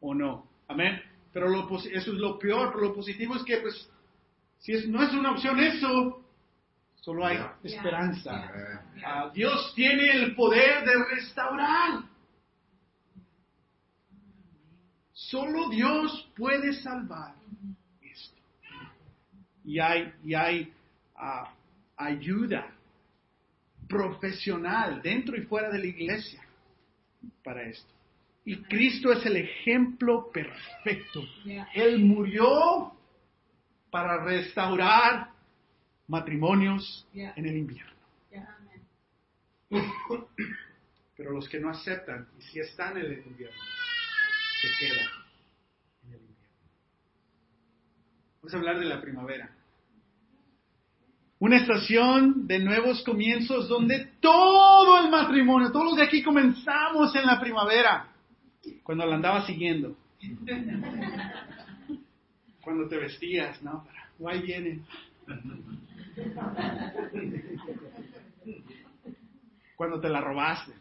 [0.01, 0.45] o no.
[0.67, 1.01] Amén.
[1.33, 3.89] Pero lo, eso es lo peor, pero lo positivo es que, pues,
[4.59, 6.21] si es- no es una opción eso,
[7.01, 7.57] solo hay Ya.
[7.63, 8.45] esperanza.
[8.53, 12.03] Eh, Ah, Dios tiene el poder de restaurar.
[15.13, 17.35] Solo Dios puede salvar
[18.01, 18.41] esto.
[19.63, 20.73] Y hay, y hay
[21.15, 21.53] ah,
[21.97, 22.67] ayuda
[23.87, 26.41] profesional dentro y fuera de la iglesia
[27.43, 27.91] para esto.
[28.43, 31.23] Y Cristo es el ejemplo perfecto.
[31.73, 32.93] Él murió
[33.89, 35.29] para restaurar
[36.07, 37.91] matrimonios en el invierno.
[41.17, 43.57] Pero los que no aceptan y si están en el invierno,
[44.61, 45.07] se quedan
[46.03, 46.69] en el invierno.
[48.41, 49.49] Vamos a hablar de la primavera.
[51.45, 57.23] Una estación de nuevos comienzos donde todo el matrimonio, todos los de aquí comenzamos en
[57.23, 58.07] la primavera,
[58.81, 59.95] cuando la andaba siguiendo.
[62.63, 63.83] Cuando te vestías, ¿no?
[63.85, 64.79] Para, "Oh, ahí viene.
[69.75, 70.71] Cuando te la robaste.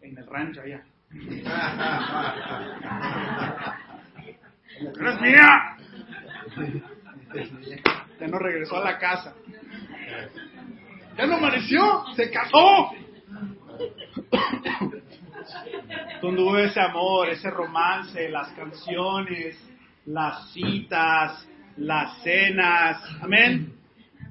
[0.00, 0.84] En el rancho allá.
[5.00, 5.76] ¡Eres mía!
[8.20, 9.34] Ya no regresó a la casa.
[11.16, 12.90] Ya no amaneció, se casó.
[16.22, 19.56] Donde hubo ese amor, ese romance, las canciones,
[20.06, 23.02] las citas, las cenas.
[23.22, 23.74] Amén.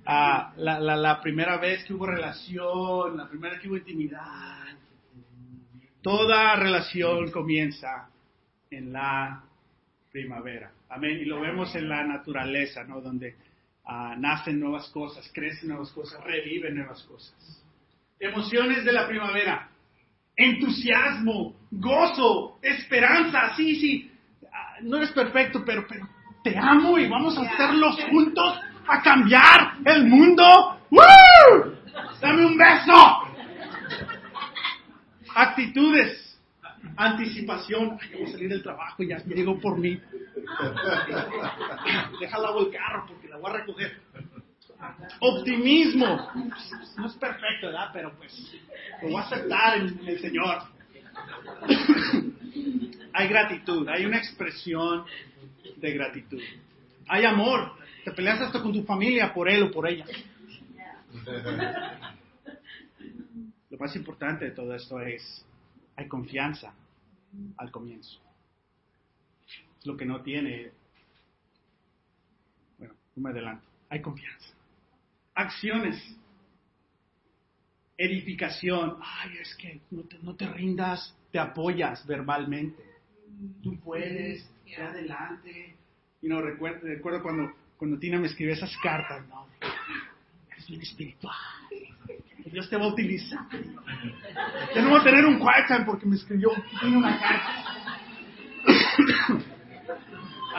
[0.05, 4.67] Ah, la, la, la primera vez que hubo relación, la primera vez que hubo intimidad.
[6.01, 8.09] Toda relación comienza
[8.69, 9.43] en la
[10.11, 10.71] primavera.
[10.89, 11.19] Amén.
[11.19, 13.01] Y lo vemos en la naturaleza, ¿no?
[13.01, 13.35] Donde
[13.88, 17.33] ah, nacen nuevas cosas, crecen nuevas cosas, reviven nuevas cosas.
[18.19, 19.69] Emociones de la primavera.
[20.35, 23.55] Entusiasmo, gozo, esperanza.
[23.55, 24.11] Sí, sí.
[24.51, 26.07] Ah, no eres perfecto, pero, pero
[26.43, 30.79] te amo y vamos a hacerlos juntos a cambiar el mundo.
[30.91, 31.73] ¡Woo!
[32.21, 32.93] Dame un beso.
[35.35, 36.26] Actitudes.
[36.97, 37.97] Anticipación.
[38.01, 39.97] Ay, voy a salir del trabajo y ya llegó por mí.
[42.19, 44.01] Déjala el carro porque la voy a recoger.
[45.19, 46.31] Optimismo.
[46.97, 47.91] No es perfecto, ¿verdad?
[47.93, 48.51] Pero pues
[49.03, 50.63] lo voy a aceptar en el Señor.
[53.13, 55.05] Hay gratitud, hay una expresión
[55.75, 56.41] de gratitud.
[57.07, 57.73] Hay amor.
[58.03, 60.05] Te peleas hasta con tu familia por él o por ella.
[63.69, 65.45] Lo más importante de todo esto es,
[65.95, 66.73] hay confianza
[67.57, 68.19] al comienzo.
[69.80, 70.71] Es lo que no tiene,
[72.78, 74.53] bueno, no me adelanto, hay confianza.
[75.36, 76.17] Acciones,
[77.97, 82.84] edificación, ay, es que no te, no te rindas, te apoyas verbalmente.
[83.61, 85.75] Tú puedes, ve adelante.
[86.21, 89.47] Y no, recuerdo, recuerdo cuando, cuando Tina me escribió esas cartas, no,
[90.57, 91.36] es bien espiritual.
[92.51, 93.39] Dios te va a utilizar.
[94.75, 96.51] Ya no a tener un quiet porque me escribió
[96.83, 97.63] una carta.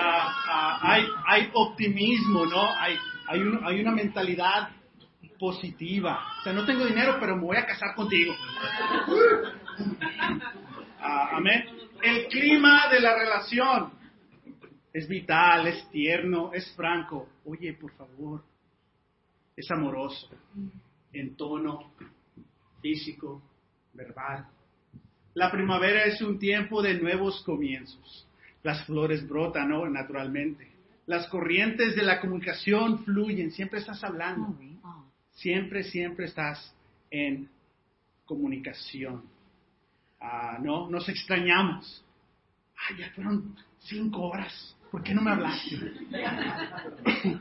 [0.00, 2.68] Ah, ah, hay, optimismo, ¿no?
[2.78, 4.68] Hay una mentalidad
[5.38, 6.20] positiva.
[6.40, 8.34] O sea, no tengo dinero, pero me voy a casar contigo.
[11.00, 11.64] Ah, amén.
[12.02, 13.92] El clima de la relación
[14.92, 17.28] es vital, es tierno, es franco.
[17.44, 18.42] Oye, por favor,
[19.56, 20.28] es amoroso,
[21.12, 21.92] en tono
[22.80, 23.42] físico,
[23.92, 24.46] verbal.
[25.34, 28.26] La primavera es un tiempo de nuevos comienzos.
[28.62, 29.88] Las flores brotan ¿no?
[29.88, 30.68] naturalmente.
[31.06, 33.50] Las corrientes de la comunicación fluyen.
[33.50, 34.56] Siempre estás hablando.
[35.32, 36.74] Siempre, siempre estás
[37.10, 37.48] en
[38.26, 39.22] comunicación.
[40.20, 42.04] Ah, no, nos extrañamos.
[42.76, 44.76] Ay, ya fueron cinco horas.
[44.90, 45.76] ¿Por qué no me hablaste?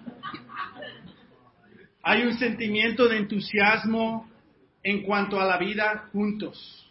[2.09, 4.29] Hay un sentimiento de entusiasmo
[4.81, 6.89] en cuanto a la vida juntos.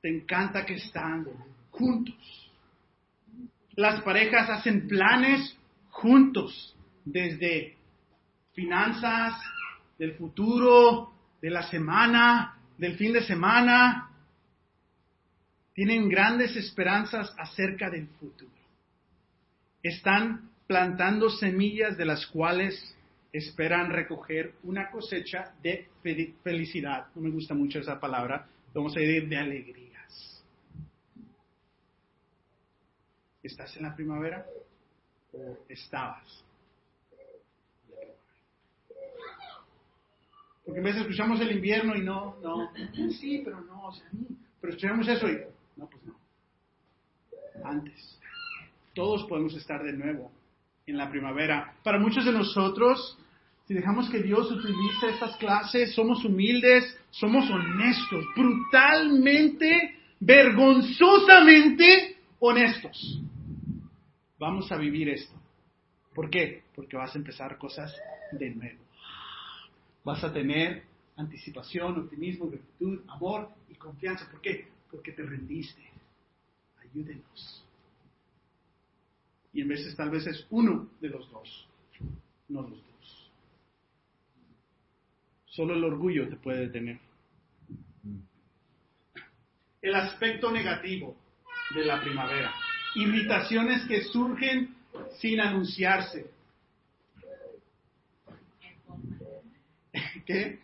[0.00, 1.26] Te encanta que están
[1.70, 2.50] juntos.
[3.72, 5.54] Las parejas hacen planes
[5.90, 6.74] juntos,
[7.04, 7.76] desde
[8.54, 9.38] finanzas,
[9.98, 11.12] del futuro,
[11.42, 14.08] de la semana, del fin de semana.
[15.74, 18.50] Tienen grandes esperanzas acerca del futuro.
[19.82, 22.96] Están plantando semillas de las cuales
[23.32, 27.06] esperan recoger una cosecha de fe- felicidad.
[27.14, 30.44] No me gusta mucho esa palabra, vamos a decir de alegrías.
[33.42, 34.46] ¿Estás en la primavera
[35.68, 36.44] estabas?
[40.64, 42.70] Porque a veces escuchamos el invierno y no, no,
[43.18, 44.06] sí, pero no, o sea,
[44.60, 45.40] pero escuchamos eso y,
[45.76, 46.14] no, pues no.
[47.64, 48.18] Antes.
[48.94, 50.30] Todos podemos estar de nuevo
[50.86, 51.74] en la primavera.
[51.82, 53.18] Para muchos de nosotros,
[53.66, 63.20] si dejamos que Dios utilice estas clases, somos humildes, somos honestos, brutalmente, vergonzosamente honestos.
[64.38, 65.34] Vamos a vivir esto.
[66.14, 66.64] ¿Por qué?
[66.74, 67.94] Porque vas a empezar cosas
[68.32, 68.80] de nuevo.
[70.04, 70.82] Vas a tener
[71.16, 74.28] anticipación, optimismo, gratitud, amor y confianza.
[74.30, 74.66] ¿Por qué?
[74.90, 75.82] Porque te rendiste.
[76.80, 77.64] Ayúdenos.
[79.52, 81.68] Y en veces tal vez es uno de los dos,
[82.48, 82.91] no los dos.
[85.52, 86.98] Solo el orgullo te puede detener.
[89.82, 91.14] El aspecto negativo
[91.74, 92.54] de la primavera.
[92.94, 94.74] Irritaciones que surgen
[95.18, 96.30] sin anunciarse.
[100.24, 100.58] ¿Qué?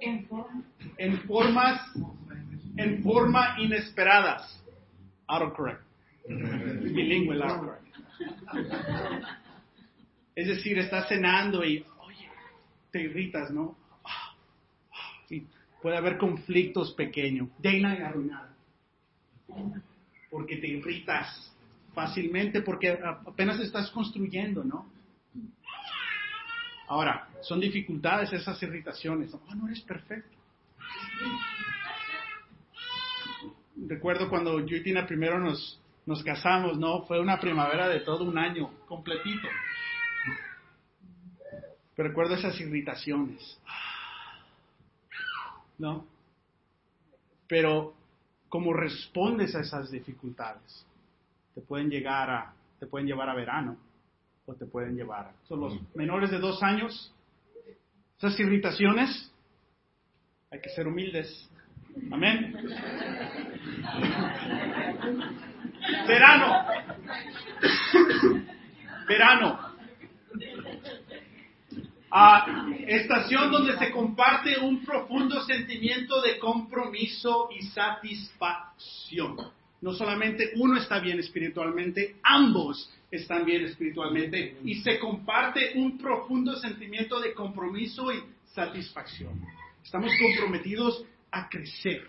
[0.00, 0.64] En forma.
[0.96, 1.92] En formas,
[2.78, 4.64] en forma inesperadas.
[5.26, 5.82] Autocorrect.
[6.26, 7.86] Bilingüe el autocorrect.
[10.34, 12.30] Es decir, estás cenando y, oye,
[12.90, 13.76] te irritas, ¿no?
[15.30, 15.46] Y
[15.80, 17.48] puede haber conflictos pequeños.
[17.62, 18.54] Y arruinada.
[20.30, 21.56] Porque te irritas
[21.94, 24.86] fácilmente, porque apenas estás construyendo, ¿no?
[26.88, 29.32] Ahora, son dificultades esas irritaciones.
[29.32, 30.36] Oh, no eres perfecto.
[33.86, 37.02] Recuerdo cuando yo y Tina primero nos, nos casamos, ¿no?
[37.06, 39.48] Fue una primavera de todo un año, completito.
[41.96, 43.60] Recuerdo esas irritaciones.
[45.80, 46.06] ¿No?
[47.48, 47.94] Pero
[48.50, 50.86] como respondes a esas dificultades,
[51.54, 53.78] te pueden llegar a, te pueden llevar a verano
[54.44, 55.32] o te pueden llevar.
[55.48, 57.14] Son los menores de dos años.
[58.18, 59.32] Esas irritaciones,
[60.50, 61.48] hay que ser humildes.
[62.10, 62.54] Amén.
[66.06, 66.66] Verano.
[69.08, 69.69] Verano.
[72.10, 79.36] Ah, estación donde se comparte un profundo sentimiento de compromiso y satisfacción.
[79.80, 86.56] No solamente uno está bien espiritualmente, ambos están bien espiritualmente y se comparte un profundo
[86.56, 88.22] sentimiento de compromiso y
[88.54, 89.40] satisfacción.
[89.82, 92.08] Estamos comprometidos a crecer.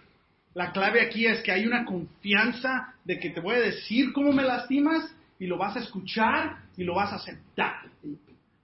[0.53, 4.33] La clave aquí es que hay una confianza de que te voy a decir cómo
[4.33, 7.85] me lastimas y lo vas a escuchar y lo vas a aceptar.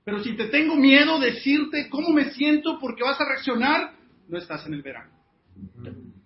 [0.07, 3.91] Pero si te tengo miedo decirte cómo me siento porque vas a reaccionar,
[4.29, 5.11] no estás en el verano.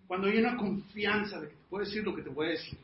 [0.06, 2.78] Cuando hay una confianza de que te puedo decir lo que te voy a decir,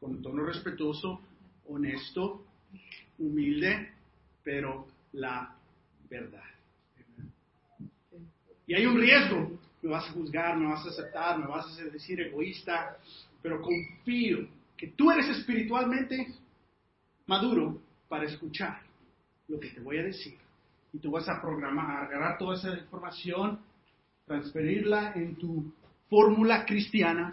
[0.00, 1.20] con un tono respetuoso,
[1.68, 2.44] honesto,
[3.20, 3.92] humilde,
[4.42, 5.54] pero la
[6.10, 6.42] verdad.
[8.66, 11.84] Y hay un riesgo, me vas a juzgar, me vas a aceptar, me vas a
[11.84, 12.98] decir egoísta,
[13.40, 16.34] pero confío que tú eres espiritualmente
[17.26, 18.85] maduro para escuchar
[19.48, 20.38] lo que te voy a decir.
[20.92, 23.60] Y tú vas a programar, agarrar toda esa información,
[24.26, 25.72] transferirla en tu
[26.08, 27.32] fórmula cristiana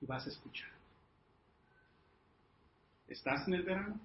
[0.00, 0.70] y vas a escuchar.
[3.08, 4.00] ¿Estás en el verano?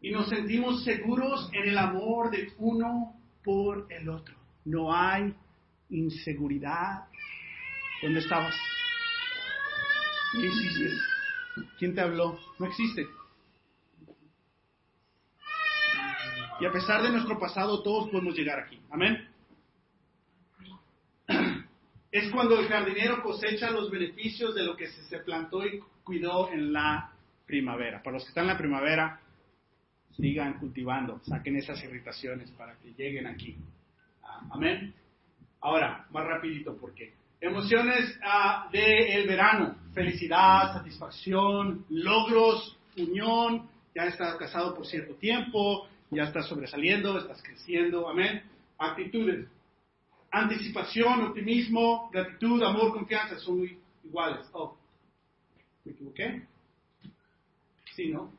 [0.00, 4.34] Y nos sentimos seguros en el amor de uno por el otro.
[4.64, 5.34] No hay
[5.90, 7.06] inseguridad.
[8.02, 8.54] ¿Dónde estabas?
[10.32, 10.96] ¿Qué hiciste?
[11.78, 12.38] ¿Quién te habló?
[12.58, 13.06] No existe.
[16.60, 18.80] Y a pesar de nuestro pasado, todos podemos llegar aquí.
[18.90, 19.28] Amén.
[22.10, 26.72] Es cuando el jardinero cosecha los beneficios de lo que se, plantó y cuidó en
[26.72, 27.12] la
[27.44, 28.02] primavera.
[28.02, 29.20] Para los que están en la primavera,
[30.16, 33.58] sigan cultivando, saquen esas irritaciones para que lleguen aquí.
[34.22, 34.94] Ah, Amén.
[35.60, 44.74] Ahora, más rapidito, porque emociones ah, del verano, felicidad, satisfacción, logros, unión, ya estás casado
[44.74, 48.42] por cierto tiempo, ya estás sobresaliendo, estás creciendo, amén.
[48.78, 49.48] Actitudes,
[50.30, 54.46] anticipación, optimismo, gratitud, amor, confianza, son muy iguales.
[54.52, 54.76] Oh,
[55.84, 56.42] ¿me equivoqué?
[57.94, 58.32] Sí, ¿no?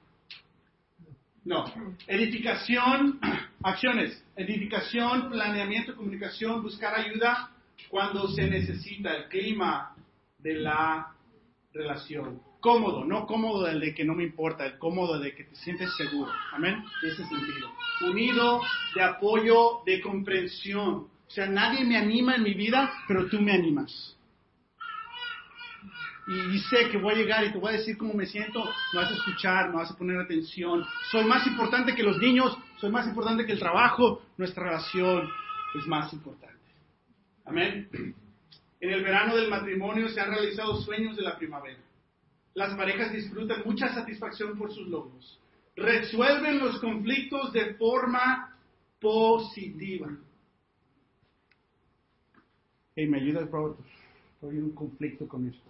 [1.45, 1.65] No.
[2.07, 3.19] Edificación,
[3.63, 4.23] acciones.
[4.35, 7.51] Edificación, planeamiento, comunicación, buscar ayuda
[7.89, 9.95] cuando se necesita el clima
[10.37, 11.13] de la
[11.73, 12.41] relación.
[12.59, 15.95] Cómodo, no cómodo del de que no me importa, el cómodo de que te sientes
[15.95, 16.31] seguro.
[16.51, 16.83] Amén.
[17.03, 17.71] En ese sentido.
[18.01, 18.61] Unido
[18.95, 21.07] de apoyo, de comprensión.
[21.27, 24.17] O sea, nadie me anima en mi vida, pero tú me animas.
[26.27, 28.63] Y, y sé que voy a llegar y te voy a decir cómo me siento,
[28.93, 30.85] me vas a escuchar, me vas a poner atención.
[31.11, 35.29] Soy más importante que los niños, soy más importante que el trabajo, nuestra relación
[35.75, 36.57] es más importante.
[37.45, 37.89] Amén.
[38.81, 41.79] En el verano del matrimonio se han realizado sueños de la primavera.
[42.53, 45.39] Las parejas disfrutan mucha satisfacción por sus logros.
[45.75, 48.55] Resuelven los conflictos de forma
[48.99, 50.09] positiva.
[52.95, 53.77] Hey, ¿me ayudas, favor?
[54.33, 55.69] Estoy en un conflicto con esto.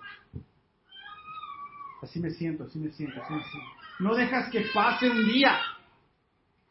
[2.02, 3.70] Así me siento, así me siento, así me siento.
[4.00, 5.60] No dejas que pase un día.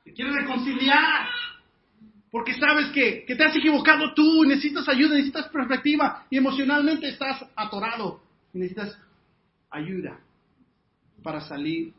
[0.04, 1.28] Te quieres reconciliar.
[2.30, 7.44] Porque sabes que, que te has equivocado tú, necesitas ayuda, necesitas perspectiva y emocionalmente estás
[7.56, 8.20] atorado.
[8.52, 8.98] Y necesitas
[9.70, 10.18] ayuda
[11.22, 11.92] para salir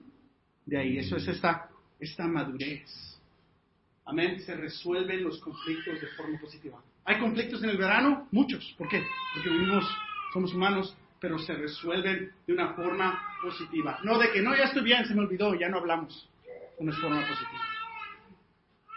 [0.66, 0.98] de ahí.
[0.98, 3.20] Eso es esta, esta madurez.
[4.06, 4.40] Amén.
[4.40, 6.82] Se resuelven los conflictos de forma positiva.
[7.06, 8.28] ¿Hay conflictos en el verano?
[8.32, 8.74] Muchos.
[8.78, 9.02] ¿Por qué?
[9.34, 9.86] Porque vivimos,
[10.34, 14.00] somos humanos, pero se resuelven de una forma positiva.
[14.04, 16.28] No de que no, ya estoy bien, se me olvidó, ya no hablamos.
[16.78, 17.62] Una forma positiva.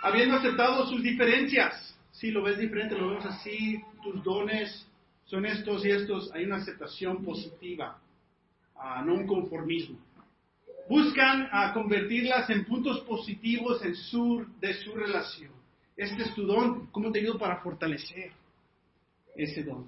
[0.02, 4.86] Habiendo aceptado sus diferencias, si lo ves diferente, lo vemos así, tus dones
[5.24, 7.98] son estos y estos, hay una aceptación positiva,
[8.82, 9.98] ah, no un conformismo.
[10.88, 15.52] Buscan a convertirlas en puntos positivos en su, de su relación.
[15.96, 18.32] Este es tu don, ¿cómo te ayudo para fortalecer
[19.36, 19.86] ese don?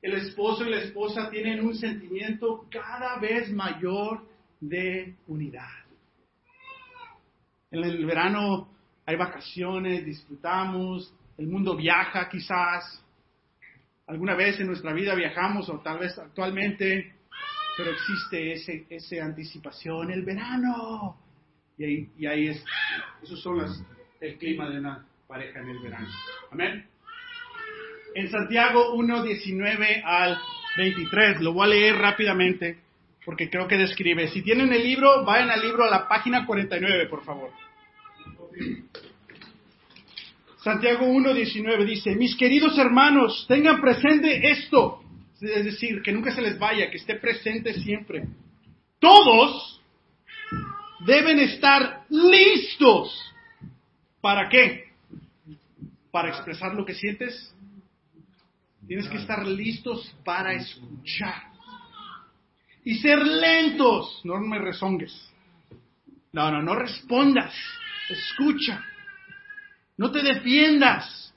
[0.00, 4.24] El esposo y la esposa tienen un sentimiento cada vez mayor
[4.60, 5.66] de unidad.
[7.70, 8.68] En el verano
[9.04, 13.04] hay vacaciones, disfrutamos, el mundo viaja quizás.
[14.06, 17.12] Alguna vez en nuestra vida viajamos o tal vez actualmente,
[17.78, 21.16] pero existe ese, esa anticipación, el verano.
[21.78, 22.64] Y ahí, es,
[23.22, 23.60] esos son
[24.20, 26.08] el clima de una pareja en el verano.
[26.50, 26.84] Amén.
[28.16, 30.36] En Santiago 1, 19 al
[30.76, 32.80] 23, lo voy a leer rápidamente
[33.24, 34.26] porque creo que describe.
[34.26, 37.52] Si tienen el libro, vayan al libro a la página 49, por favor.
[40.64, 45.04] Santiago 1, 19 dice, mis queridos hermanos, tengan presente esto,
[45.40, 48.26] es decir, que nunca se les vaya, que esté presente siempre.
[48.98, 49.80] Todos
[51.06, 53.34] deben estar listos.
[54.20, 54.92] ¿Para qué?
[56.10, 57.54] Para expresar lo que sientes.
[58.86, 61.42] Tienes que estar listos para escuchar.
[62.84, 64.20] Y ser lentos.
[64.24, 65.30] No me rezongues.
[66.32, 67.54] No, no, no respondas.
[68.08, 68.82] Escucha.
[69.96, 71.27] No te defiendas.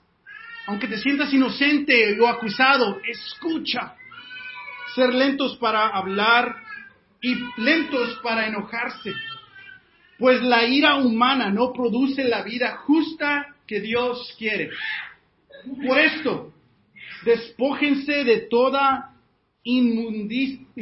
[0.66, 3.94] Aunque te sientas inocente o acusado, escucha.
[4.94, 6.56] Ser lentos para hablar
[7.20, 9.12] y lentos para enojarse.
[10.18, 14.70] Pues la ira humana no produce la vida justa que Dios quiere.
[15.86, 16.52] Por esto,
[17.24, 19.14] despójense de toda
[19.64, 20.74] inmundicia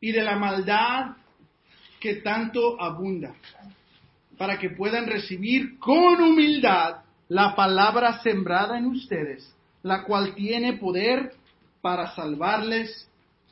[0.00, 1.16] y de la maldad
[2.00, 3.34] que tanto abunda,
[4.36, 11.32] para que puedan recibir con humildad la palabra sembrada en ustedes, la cual tiene poder
[11.80, 13.08] para salvarles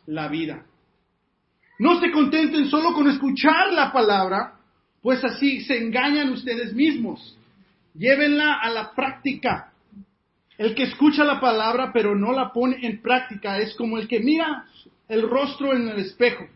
[0.06, 0.64] la vida.
[1.78, 4.54] No se contenten solo con escuchar la palabra,
[5.02, 7.38] pues así se engañan ustedes mismos.
[7.94, 9.72] Llévenla a la práctica.
[10.56, 14.20] El que escucha la palabra pero no la pone en práctica es como el que
[14.20, 14.64] mira
[15.08, 16.46] el rostro en el espejo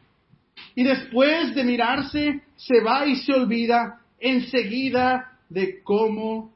[0.74, 6.52] y después de mirarse se va y se olvida enseguida de cómo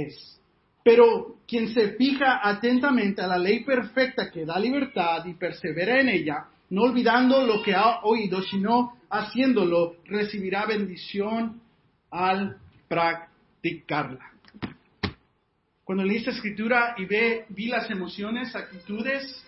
[0.00, 0.40] es.
[0.84, 6.08] Pero quien se fija atentamente a la ley perfecta que da libertad y persevera en
[6.08, 11.60] ella, no olvidando lo que ha oído, sino haciéndolo, recibirá bendición
[12.10, 14.30] al practicarla.
[15.84, 19.44] Cuando leí esta escritura y ve, vi las emociones, actitudes,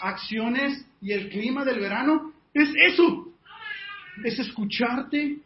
[0.00, 3.28] acciones y el clima del verano, es eso.
[4.24, 5.38] Es escucharte,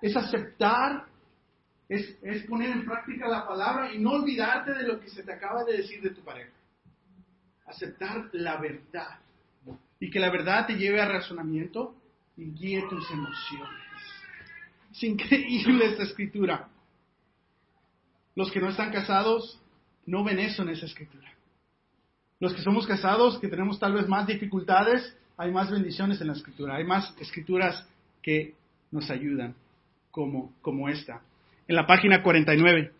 [0.00, 1.06] es aceptar,
[1.88, 5.64] es, poner en práctica la palabra y no olvidarte de lo que se te acaba
[5.64, 6.50] de decir de tu pareja.
[7.66, 9.20] Aceptar la verdad
[9.98, 11.94] y que la verdad te lleve a razonamiento
[12.36, 13.82] y guíe tus emociones.
[14.92, 16.68] Es increíble esta escritura.
[18.34, 19.60] Los que no están casados
[20.06, 21.32] no ven eso en esa escritura.
[22.38, 26.34] Los que somos casados, que tenemos tal vez más dificultades, hay más bendiciones en la
[26.34, 26.76] escritura.
[26.76, 27.86] Hay más escrituras
[28.22, 28.54] que
[28.90, 29.54] nos ayudan,
[30.10, 31.22] como, como esta.
[31.68, 32.92] En la página 49.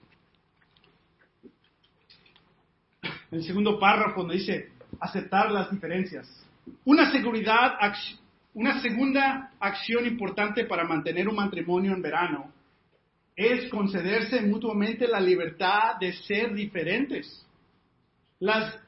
[3.30, 6.28] En el segundo párrafo donde dice aceptar las diferencias.
[6.84, 7.74] Una seguridad,
[8.54, 12.52] una segunda acción importante para mantener un matrimonio en verano
[13.36, 17.46] es concederse mutuamente la libertad de ser diferentes.
[18.40, 18.78] Las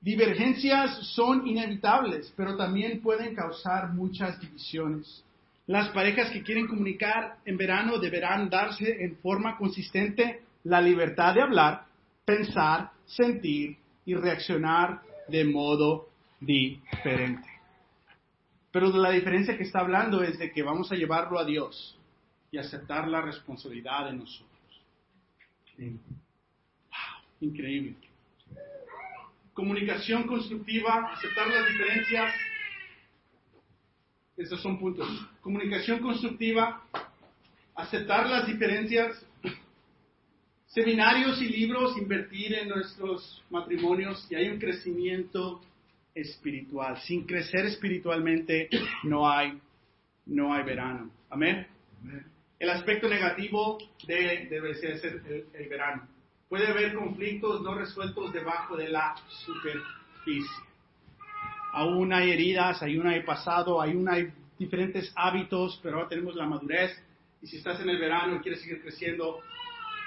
[0.00, 5.24] divergencias son inevitables, pero también pueden causar muchas divisiones.
[5.66, 11.42] Las parejas que quieren comunicar en verano deberán darse en forma consistente la libertad de
[11.42, 11.86] hablar,
[12.24, 16.08] pensar, sentir y reaccionar de modo
[16.40, 17.48] diferente.
[18.70, 21.98] Pero la diferencia que está hablando es de que vamos a llevarlo a Dios
[22.50, 24.50] y aceptar la responsabilidad de nosotros.
[25.78, 25.90] Wow,
[27.40, 27.94] increíble.
[29.54, 32.34] Comunicación constructiva, aceptar las diferencias.
[34.36, 35.08] Estos son puntos.
[35.40, 36.82] Comunicación constructiva,
[37.74, 39.24] aceptar las diferencias.
[40.66, 45.60] Seminarios y libros, invertir en nuestros matrimonios y hay un crecimiento
[46.14, 47.00] espiritual.
[47.02, 48.68] Sin crecer espiritualmente
[49.04, 49.60] no hay,
[50.26, 51.10] no hay verano.
[51.30, 51.66] Amén.
[52.58, 56.08] El aspecto negativo de, debe ser el verano.
[56.48, 60.73] Puede haber conflictos no resueltos debajo de la superficie.
[61.74, 66.92] Aún hay heridas, aún hay pasado, aún hay diferentes hábitos, pero ahora tenemos la madurez.
[67.42, 69.40] Y si estás en el verano y quieres seguir creciendo,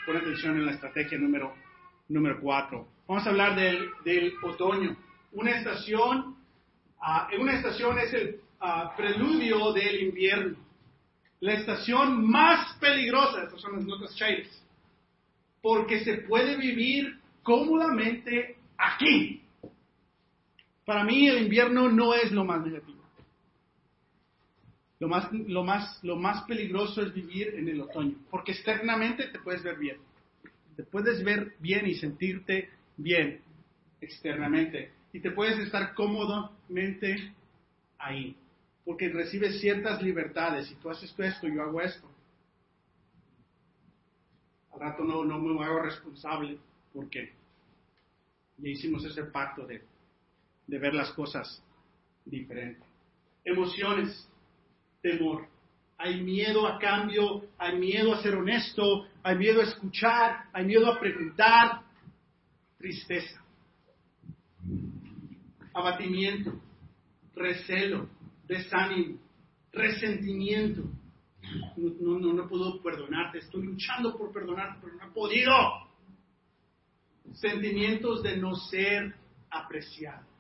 [0.06, 1.54] pon atención en la estrategia número,
[2.08, 2.88] número cuatro.
[3.06, 4.96] Vamos a hablar del, del otoño.
[5.34, 6.38] Una estación,
[7.02, 10.58] ah, una estación es el ah, preludio del invierno.
[11.42, 14.50] La estación más peligrosa, estas son las notas chairas,
[15.62, 19.42] porque se puede vivir cómodamente aquí.
[20.88, 23.04] Para mí el invierno no es lo más negativo.
[25.00, 29.40] Lo más, lo, más, lo más peligroso es vivir en el otoño, porque externamente te
[29.40, 29.98] puedes ver bien.
[30.78, 33.42] Te puedes ver bien y sentirte bien
[34.00, 34.94] externamente.
[35.12, 37.34] Y te puedes estar cómodamente
[37.98, 38.38] ahí,
[38.86, 40.68] porque recibes ciertas libertades.
[40.68, 42.10] Si tú haces esto, yo hago esto.
[44.72, 46.58] Al rato no, no me hago responsable,
[46.94, 47.34] porque
[48.58, 49.82] ya hicimos ese pacto de,
[50.68, 51.64] de ver las cosas
[52.26, 52.86] diferente.
[53.44, 54.30] Emociones
[55.02, 55.48] temor.
[55.98, 60.92] Hay miedo a cambio, hay miedo a ser honesto, hay miedo a escuchar, hay miedo
[60.92, 61.82] a preguntar.
[62.78, 63.44] Tristeza,
[65.74, 66.54] abatimiento,
[67.34, 68.08] recelo,
[68.48, 69.18] desánimo,
[69.72, 70.84] resentimiento.
[71.78, 75.54] No, no, no puedo perdonarte, estoy luchando por perdonarte, pero no he podido.
[77.34, 79.16] Sentimientos de no ser
[79.50, 80.37] apreciado.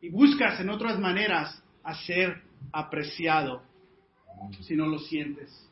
[0.00, 2.42] Y buscas en otras maneras a ser
[2.72, 3.62] apreciado
[4.62, 5.68] si no lo sientes.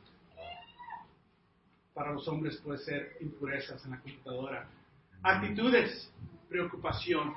[1.95, 4.69] Para los hombres puede ser impurezas en la computadora.
[5.23, 6.13] Actitudes,
[6.49, 7.33] preocupación.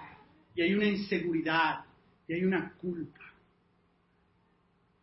[0.54, 1.86] Y hay una inseguridad
[2.28, 3.24] y hay una culpa.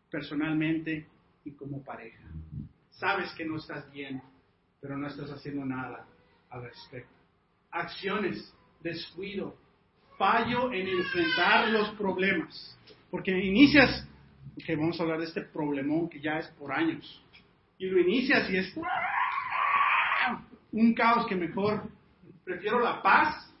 [0.09, 1.07] Personalmente
[1.43, 2.23] y como pareja.
[2.91, 4.21] Sabes que no estás bien,
[4.79, 6.05] pero no estás haciendo nada
[6.49, 7.13] al respecto.
[7.71, 9.55] Acciones, descuido,
[10.19, 12.77] fallo en enfrentar los problemas.
[13.09, 14.05] Porque inicias
[14.63, 17.23] que vamos a hablar de este problemón que ya es por años.
[17.79, 18.75] Y lo inicias y es
[20.71, 21.89] un caos que mejor
[22.43, 23.51] prefiero la paz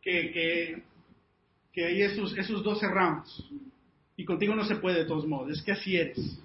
[0.00, 0.82] que, que,
[1.72, 3.50] que hay esos, esos 12 rounds.
[4.16, 6.40] Y contigo no se puede de todos modos, es que así eres.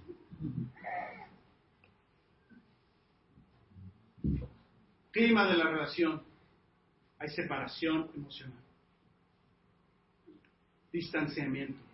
[5.12, 6.27] Clima de la relación.
[7.20, 8.60] Hay separación emocional.
[10.92, 11.88] Distanciamiento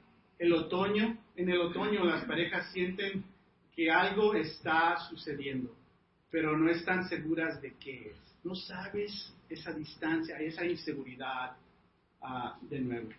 [0.44, 3.24] el otoño, en el otoño las parejas sienten
[3.74, 5.74] que algo está sucediendo,
[6.30, 8.18] pero no están seguras de qué es.
[8.44, 11.56] No sabes esa distancia, esa inseguridad
[12.22, 13.10] ah, de nuevo.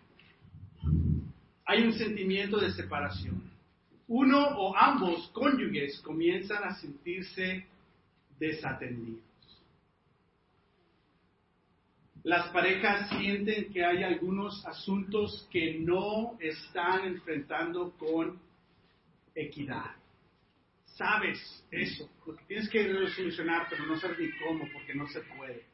[1.65, 3.41] Hay un sentimiento de separación.
[4.07, 7.65] Uno o ambos cónyuges comienzan a sentirse
[8.39, 9.23] desatendidos.
[12.25, 18.39] Las parejas sienten que hay algunos asuntos que no están enfrentando con
[19.35, 19.91] equidad.
[20.85, 21.37] Sabes
[21.69, 25.65] eso, porque tienes que solucionar, pero no sabes ni cómo, porque no se puede.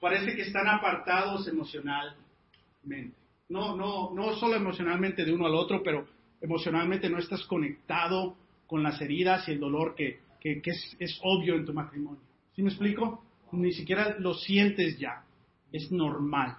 [0.00, 3.14] Parece que están apartados emocionalmente.
[3.50, 6.08] No, no, no solo emocionalmente de uno al otro, pero
[6.40, 8.34] emocionalmente no estás conectado
[8.66, 12.22] con las heridas y el dolor que, que, es, es obvio en tu matrimonio.
[12.56, 13.27] ¿Sí me explico?
[13.52, 15.24] Ni siquiera lo sientes ya,
[15.72, 16.56] es normal.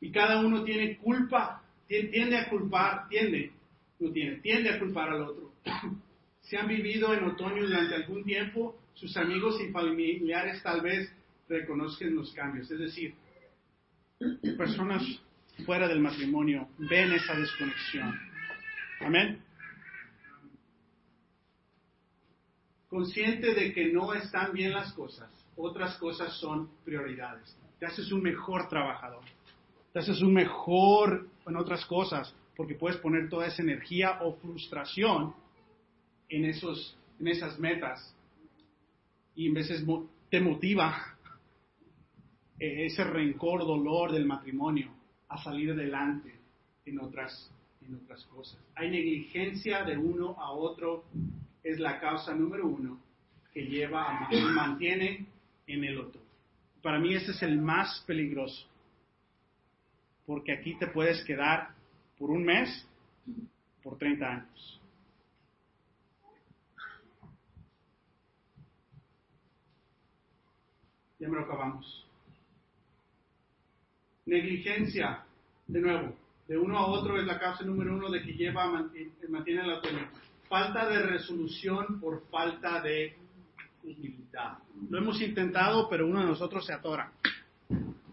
[0.00, 3.52] Y cada uno tiene culpa, tiende a culpar, tiende,
[3.98, 5.52] no tiene, tiende a culpar al otro.
[6.40, 11.12] Si han vivido en otoño durante algún tiempo, sus amigos y familiares tal vez
[11.46, 12.70] reconozcan los cambios.
[12.70, 13.14] Es decir,
[14.56, 15.02] personas
[15.66, 18.18] fuera del matrimonio ven esa desconexión.
[19.00, 19.42] Amén.
[22.88, 27.56] Consciente de que no están bien las cosas, otras cosas son prioridades.
[27.78, 29.22] Te haces un mejor trabajador,
[29.92, 35.34] te haces un mejor en otras cosas, porque puedes poner toda esa energía o frustración
[36.28, 38.14] en, esos, en esas metas
[39.34, 39.84] y en veces
[40.28, 41.16] te motiva
[42.58, 44.90] eh, ese rencor, dolor del matrimonio
[45.28, 46.34] a salir adelante
[46.84, 47.50] en otras,
[47.86, 48.58] en otras cosas.
[48.74, 51.04] Hay negligencia de uno a otro,
[51.72, 52.98] es la causa número uno
[53.52, 55.26] que lleva a mantiene
[55.66, 56.20] en el otro.
[56.82, 58.66] Para mí ese es el más peligroso,
[60.26, 61.70] porque aquí te puedes quedar
[62.18, 62.86] por un mes,
[63.82, 64.80] por 30 años.
[71.18, 72.06] Ya me lo acabamos.
[74.26, 75.24] Negligencia,
[75.66, 76.14] de nuevo,
[76.46, 79.74] de uno a otro es la causa número uno de que lleva, manti- mantiene la
[79.76, 80.10] autonomía.
[80.48, 83.16] Falta de resolución por falta de
[83.84, 84.58] humildad.
[84.88, 87.12] Lo hemos intentado, pero uno de nosotros se atora.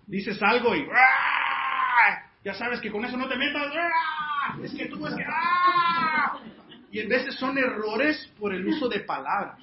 [0.05, 2.29] Dices algo y ¡ah!
[2.43, 3.71] ya sabes que con eso no te metas.
[3.73, 4.57] ¡ah!
[4.61, 6.39] Es que tú es que ¡ah!
[6.91, 9.59] y en veces son errores por el uso de palabras.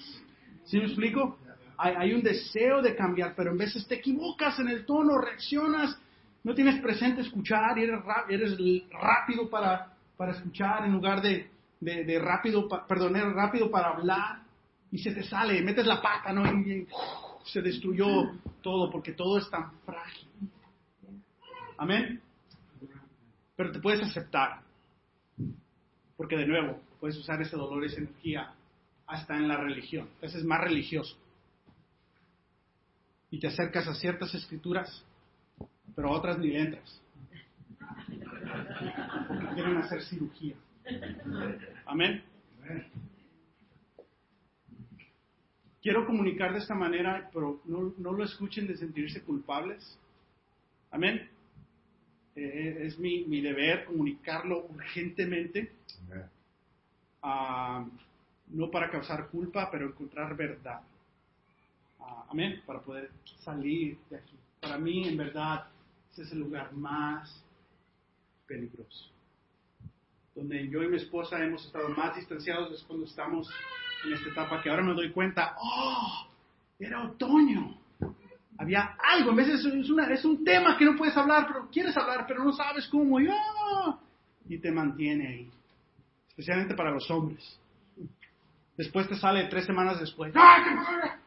[0.64, 1.38] ¿Sí me explico?
[1.76, 5.98] Hay, hay un deseo de cambiar, pero en veces te equivocas en el tono, reaccionas,
[6.44, 8.58] no tienes presente escuchar y eres, eres
[8.90, 11.50] rápido para, para escuchar en lugar de,
[11.82, 14.42] de, rápido, pa- perdón, rápido para hablar
[14.90, 16.46] y se te sale, metes la pata, ¿no?
[16.46, 16.86] Y,
[17.44, 18.06] se destruyó
[18.62, 20.28] todo porque todo es tan frágil.
[21.76, 22.22] Amén.
[23.56, 24.62] Pero te puedes aceptar.
[26.16, 28.54] Porque de nuevo, puedes usar ese dolor, esa energía,
[29.08, 30.08] hasta en la religión.
[30.14, 31.16] Entonces es más religioso.
[33.28, 35.04] Y te acercas a ciertas escrituras,
[35.96, 37.00] pero a otras ni le entras.
[39.26, 40.54] Porque quieren hacer cirugía.
[41.86, 42.22] Amén.
[45.82, 49.98] Quiero comunicar de esta manera, pero no, no lo escuchen de sentirse culpables.
[50.90, 51.28] Amén.
[52.34, 55.72] Eh, es mi, mi deber comunicarlo urgentemente,
[57.22, 57.84] ah,
[58.48, 60.80] no para causar culpa, pero encontrar verdad.
[62.00, 63.10] Ah, amén, para poder
[63.40, 64.36] salir de aquí.
[64.60, 65.66] Para mí, en verdad,
[66.12, 67.44] ese es el lugar más
[68.46, 69.10] peligroso.
[70.34, 73.50] Donde yo y mi esposa hemos estado más distanciados es cuando estamos
[74.04, 76.26] en esta etapa que ahora me doy cuenta, ¡oh!
[76.78, 77.76] Era otoño.
[78.58, 81.96] Había algo, vez de es, una, es un tema que no puedes hablar, pero quieres
[81.96, 83.20] hablar, pero no sabes cómo.
[83.20, 83.98] Y, ¡ah!
[84.48, 85.50] y te mantiene ahí.
[86.28, 87.58] Especialmente para los hombres.
[88.76, 90.32] Después te sale tres semanas después.
[90.34, 91.18] ¡Ah,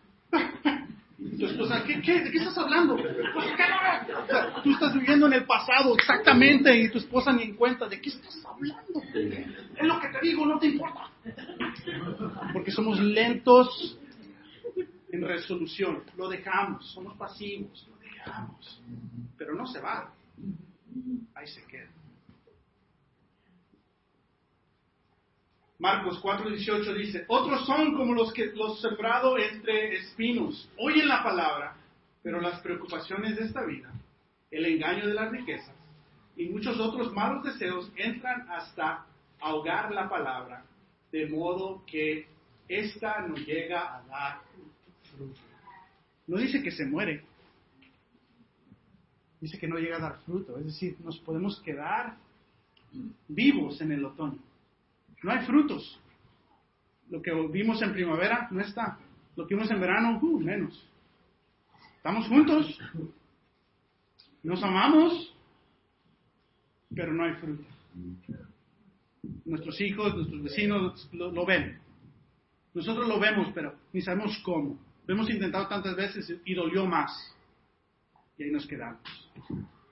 [1.35, 2.95] y tu esposa, ¿qué, qué, ¿de qué estás hablando?
[2.95, 3.07] Pues.
[3.13, 7.87] O sea, tú estás viviendo en el pasado exactamente y tu esposa ni en cuenta.
[7.89, 9.01] ¿De qué estás hablando?
[9.13, 11.09] Es lo que te digo, no te importa.
[12.53, 13.99] Porque somos lentos
[15.11, 16.03] en resolución.
[16.15, 18.81] Lo dejamos, somos pasivos, lo dejamos.
[19.37, 20.13] Pero no se va.
[21.35, 21.89] Ahí se queda.
[25.79, 31.75] Marcos 4:18 dice, otros son como los que los sembrado entre espinos, oyen la palabra,
[32.23, 33.91] pero las preocupaciones de esta vida,
[34.51, 35.75] el engaño de las riquezas
[36.37, 39.05] y muchos otros malos deseos entran hasta
[39.39, 40.65] ahogar la palabra,
[41.11, 42.27] de modo que
[42.67, 44.41] ésta no llega a dar
[45.11, 45.39] fruto.
[46.27, 47.23] No dice que se muere,
[49.39, 52.17] dice que no llega a dar fruto, es decir, nos podemos quedar
[53.27, 54.39] vivos en el otoño.
[55.25, 55.99] No hay frutos.
[57.09, 58.99] Lo que vimos en primavera no está.
[59.35, 60.87] Lo que vimos en verano, uh, menos.
[61.97, 62.79] Estamos juntos.
[64.43, 65.35] Nos amamos,
[66.93, 67.63] pero no hay fruto.
[69.45, 71.79] Nuestros hijos, nuestros vecinos lo, lo ven.
[72.75, 74.77] Nosotros lo vemos, pero ni sabemos cómo.
[75.07, 77.35] Lo hemos intentado tantas veces y dolió más.
[78.37, 79.01] Y ahí nos quedamos.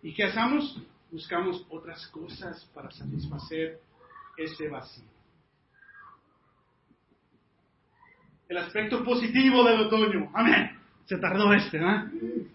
[0.04, 0.80] ¿Y qué hacemos?
[1.10, 3.82] Buscamos otras cosas para satisfacer
[4.38, 5.14] ese vacío.
[8.54, 10.30] El aspecto positivo del otoño.
[10.32, 10.78] Amén.
[11.06, 12.46] Se tardó este, ¿eh?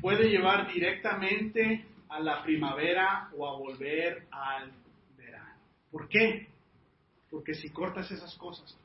[0.00, 4.70] Puede llevar directamente a la primavera o a volver al
[5.18, 5.56] verano.
[5.90, 6.46] ¿Por qué?
[7.32, 8.78] Porque si cortas esas cosas,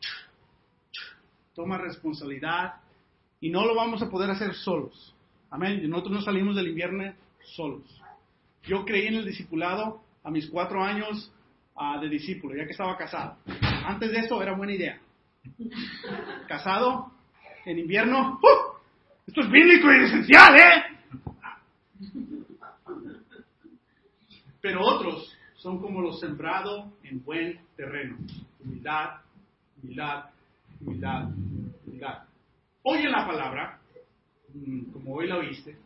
[1.53, 2.77] toma responsabilidad
[3.39, 5.13] y no lo vamos a poder hacer solos.
[5.51, 5.87] Amén.
[5.87, 7.13] Nosotros no salimos del invierno
[7.55, 8.01] solos.
[8.63, 11.31] Yo creí en el discipulado a mis cuatro años
[11.75, 13.37] ah, de discípulo, ya que estaba casado.
[13.85, 14.99] Antes de eso era buena idea.
[16.47, 17.11] Casado
[17.65, 18.75] en invierno, ¡uh!
[19.27, 20.83] esto es bíblico y esencial, ¿eh?
[24.61, 28.17] Pero otros son como los sembrados en buen terreno.
[28.63, 29.21] Humildad,
[29.81, 30.25] humildad,
[30.81, 31.29] humildad,
[31.85, 32.23] humildad.
[32.83, 33.79] Oyen la palabra,
[34.53, 35.77] mm, como hoy la oíste,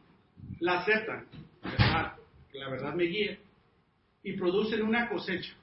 [0.60, 1.26] la aceptan,
[1.64, 2.14] ¿verdad?
[2.52, 3.40] Que la verdad me guíe,
[4.24, 5.54] y producen una cosecha.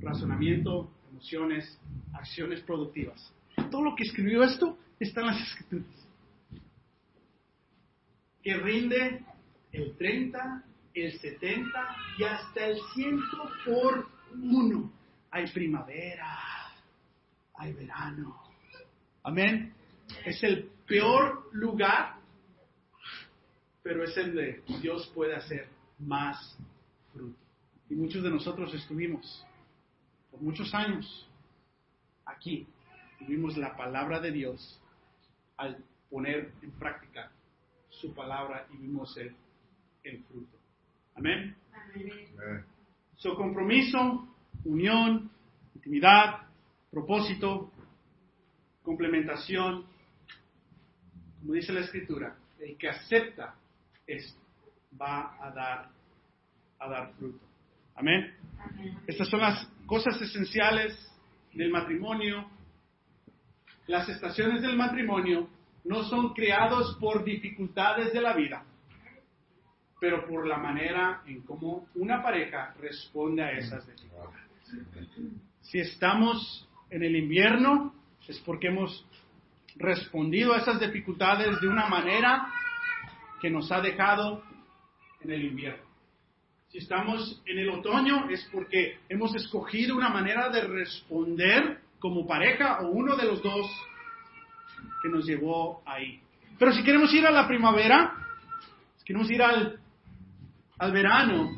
[0.00, 1.78] Razonamiento, emociones,
[2.12, 3.32] acciones productivas.
[3.70, 6.08] Todo lo que escribió esto está en las escrituras.
[8.42, 9.24] Que rinde
[9.72, 13.20] el 30, el 70 y hasta el 100
[13.64, 14.92] por uno.
[15.30, 16.36] Hay primavera,
[17.54, 18.36] hay verano.
[19.22, 19.72] Amén.
[20.24, 22.16] Es el peor lugar,
[23.82, 26.58] pero es el de Dios puede hacer más
[27.12, 27.38] fruto.
[27.88, 29.44] Y muchos de nosotros estuvimos
[30.34, 31.28] por muchos años
[32.26, 32.66] aquí.
[33.20, 34.80] Tuvimos la palabra de Dios
[35.56, 37.30] al poner en práctica
[37.88, 39.34] su palabra y vimos el,
[40.02, 40.58] el fruto.
[41.14, 41.56] Amén.
[41.72, 42.64] Amén.
[43.14, 44.28] Su compromiso,
[44.64, 45.30] unión,
[45.76, 46.48] intimidad,
[46.90, 47.70] propósito,
[48.82, 49.86] complementación,
[51.40, 53.54] como dice la escritura, el que acepta
[54.06, 54.40] esto
[55.00, 55.90] va a dar,
[56.80, 57.46] a dar fruto.
[57.94, 58.34] Amén.
[59.06, 60.96] Estas son las cosas esenciales
[61.52, 62.48] del matrimonio.
[63.86, 65.48] Las estaciones del matrimonio
[65.84, 68.64] no son creados por dificultades de la vida,
[70.00, 74.40] pero por la manera en cómo una pareja responde a esas dificultades.
[75.60, 77.94] Si estamos en el invierno,
[78.26, 79.06] es porque hemos
[79.76, 82.46] respondido a esas dificultades de una manera
[83.40, 84.42] que nos ha dejado
[85.20, 85.83] en el invierno.
[86.74, 92.80] Si estamos en el otoño, es porque hemos escogido una manera de responder como pareja
[92.80, 93.70] o uno de los dos
[95.00, 96.20] que nos llevó ahí.
[96.58, 98.12] Pero si queremos ir a la primavera,
[98.96, 99.78] si queremos ir al,
[100.76, 101.48] al verano,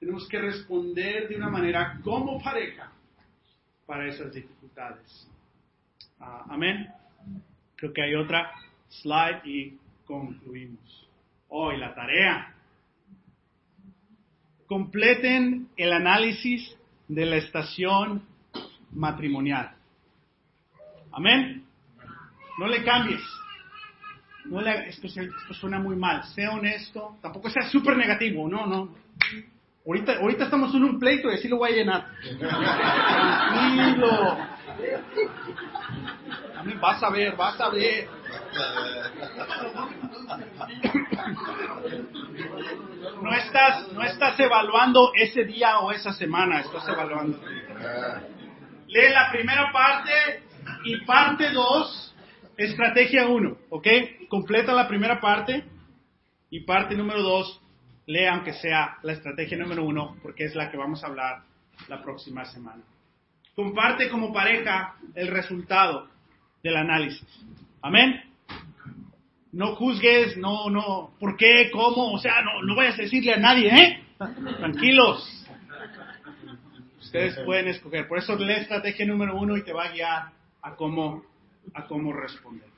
[0.00, 2.90] tenemos que responder de una manera como pareja
[3.84, 5.28] para esas dificultades.
[6.18, 6.88] Ah, amén.
[7.76, 8.50] Creo que hay otra
[8.88, 11.06] slide y concluimos.
[11.48, 12.51] Hoy la tarea.
[14.72, 16.74] Completen el análisis
[17.06, 18.22] de la estación
[18.90, 19.72] matrimonial.
[21.12, 21.66] Amén.
[22.58, 23.20] No le cambies.
[24.46, 25.08] No le, esto,
[25.60, 26.24] suena muy mal.
[26.24, 27.18] Sea honesto.
[27.20, 28.48] Tampoco sea súper negativo.
[28.48, 28.94] No, no.
[29.86, 32.06] Ahorita, ahorita estamos en un pleito y así lo voy a llenar.
[33.50, 34.38] Tranquilo.
[36.56, 36.80] Amén.
[36.80, 38.08] Vas a ver, vas a ver.
[43.22, 47.38] No estás, no estás evaluando ese día o esa semana, estás evaluando.
[48.88, 50.42] Lee la primera parte
[50.84, 52.16] y parte 2,
[52.56, 53.86] estrategia 1, ¿ok?
[54.28, 55.64] Completa la primera parte
[56.50, 57.60] y parte número 2,
[58.06, 61.42] lee aunque sea la estrategia número 1, porque es la que vamos a hablar
[61.88, 62.82] la próxima semana.
[63.54, 66.08] Comparte como pareja el resultado
[66.62, 67.28] del análisis.
[67.82, 68.31] Amén.
[69.52, 71.70] No juzgues, no, no, ¿por qué?
[71.70, 72.12] ¿Cómo?
[72.12, 74.02] O sea, no, no vayas a decirle a nadie, ¿eh?
[74.58, 75.46] Tranquilos.
[77.00, 78.08] Ustedes pueden escoger.
[78.08, 80.30] Por eso lee estrategia número uno y te va a guiar
[80.62, 81.22] a cómo,
[81.74, 82.68] a cómo responder.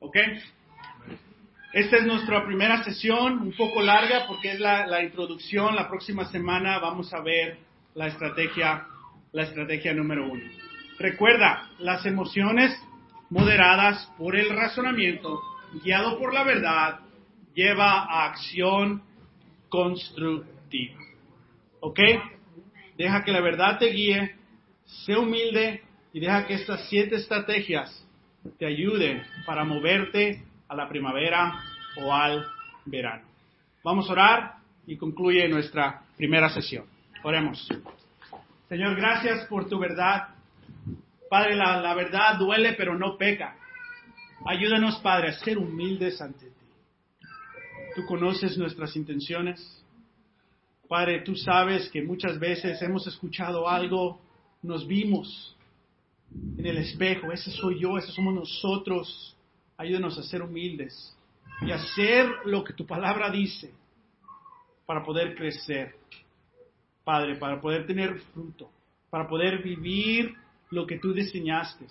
[0.00, 0.16] ¿Ok?
[1.72, 5.76] Esta es nuestra primera sesión, un poco larga porque es la, la introducción.
[5.76, 7.58] La próxima semana vamos a ver
[7.94, 8.86] la estrategia,
[9.30, 10.42] la estrategia número uno.
[10.98, 12.74] Recuerda, las emociones
[13.30, 15.40] moderadas por el razonamiento,
[15.82, 17.00] guiado por la verdad,
[17.54, 19.02] lleva a acción
[19.68, 21.00] constructiva.
[21.80, 22.00] ¿Ok?
[22.96, 24.36] Deja que la verdad te guíe,
[24.84, 25.82] sé humilde
[26.12, 28.06] y deja que estas siete estrategias
[28.58, 31.62] te ayuden para moverte a la primavera
[31.96, 32.46] o al
[32.84, 33.24] verano.
[33.82, 34.54] Vamos a orar
[34.86, 36.86] y concluye nuestra primera sesión.
[37.22, 37.68] Oremos.
[38.68, 40.28] Señor, gracias por tu verdad.
[41.28, 43.56] Padre, la, la verdad duele pero no peca.
[44.48, 46.66] Ayúdanos, Padre, a ser humildes ante ti.
[47.96, 49.84] Tú conoces nuestras intenciones.
[50.88, 54.20] Padre, tú sabes que muchas veces hemos escuchado algo,
[54.62, 55.56] nos vimos
[56.56, 59.36] en el espejo, ese soy yo, ese somos nosotros.
[59.76, 61.16] Ayúdanos a ser humildes
[61.62, 63.74] y hacer lo que tu palabra dice
[64.86, 65.96] para poder crecer.
[67.02, 68.70] Padre, para poder tener fruto,
[69.10, 70.34] para poder vivir
[70.70, 71.86] lo que tú diseñaste.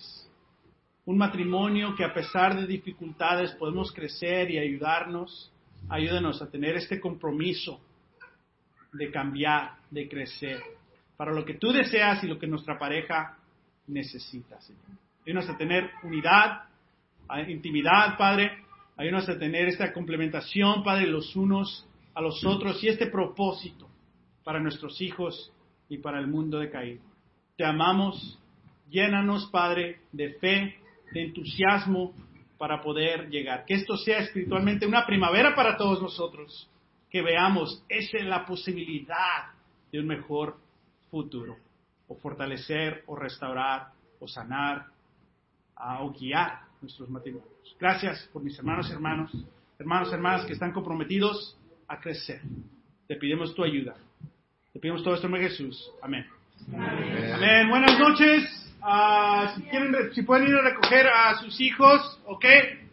[1.06, 5.52] Un matrimonio que a pesar de dificultades podemos crecer y ayudarnos.
[5.88, 7.80] Ayúdanos a tener este compromiso
[8.92, 10.60] de cambiar, de crecer,
[11.16, 13.38] para lo que tú deseas y lo que nuestra pareja
[13.86, 14.82] necesita, Señor.
[15.24, 16.64] Ayúdanos a tener unidad,
[17.46, 18.64] intimidad, Padre.
[18.96, 23.88] Ayúdanos a tener esta complementación, Padre, los unos a los otros y este propósito
[24.42, 25.52] para nuestros hijos
[25.88, 27.02] y para el mundo decaído.
[27.56, 28.40] Te amamos,
[28.88, 30.76] llénanos, Padre, de fe,
[31.16, 32.14] de entusiasmo
[32.58, 33.64] para poder llegar.
[33.64, 36.68] Que esto sea espiritualmente una primavera para todos nosotros.
[37.10, 39.52] Que veamos, esa es la posibilidad
[39.90, 40.56] de un mejor
[41.10, 41.56] futuro,
[42.08, 44.86] o fortalecer, o restaurar, o sanar,
[46.00, 47.76] o guiar nuestros matrimonios.
[47.78, 49.32] Gracias por mis hermanos y hermanos,
[49.78, 51.56] hermanos y hermanas que están comprometidos
[51.88, 52.42] a crecer.
[53.06, 53.96] Te pedimos tu ayuda.
[54.72, 55.90] Te pedimos todo esto en Jesús.
[56.02, 56.26] Amén.
[56.74, 57.70] Amén.
[57.70, 58.65] Buenas noches.
[58.88, 62.44] Ah, si, quieren, si pueden ir a recoger a sus hijos, ¿ok?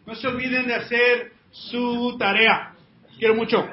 [0.06, 2.72] No se olviden de hacer su tarea.
[3.16, 3.64] Quiero mucho.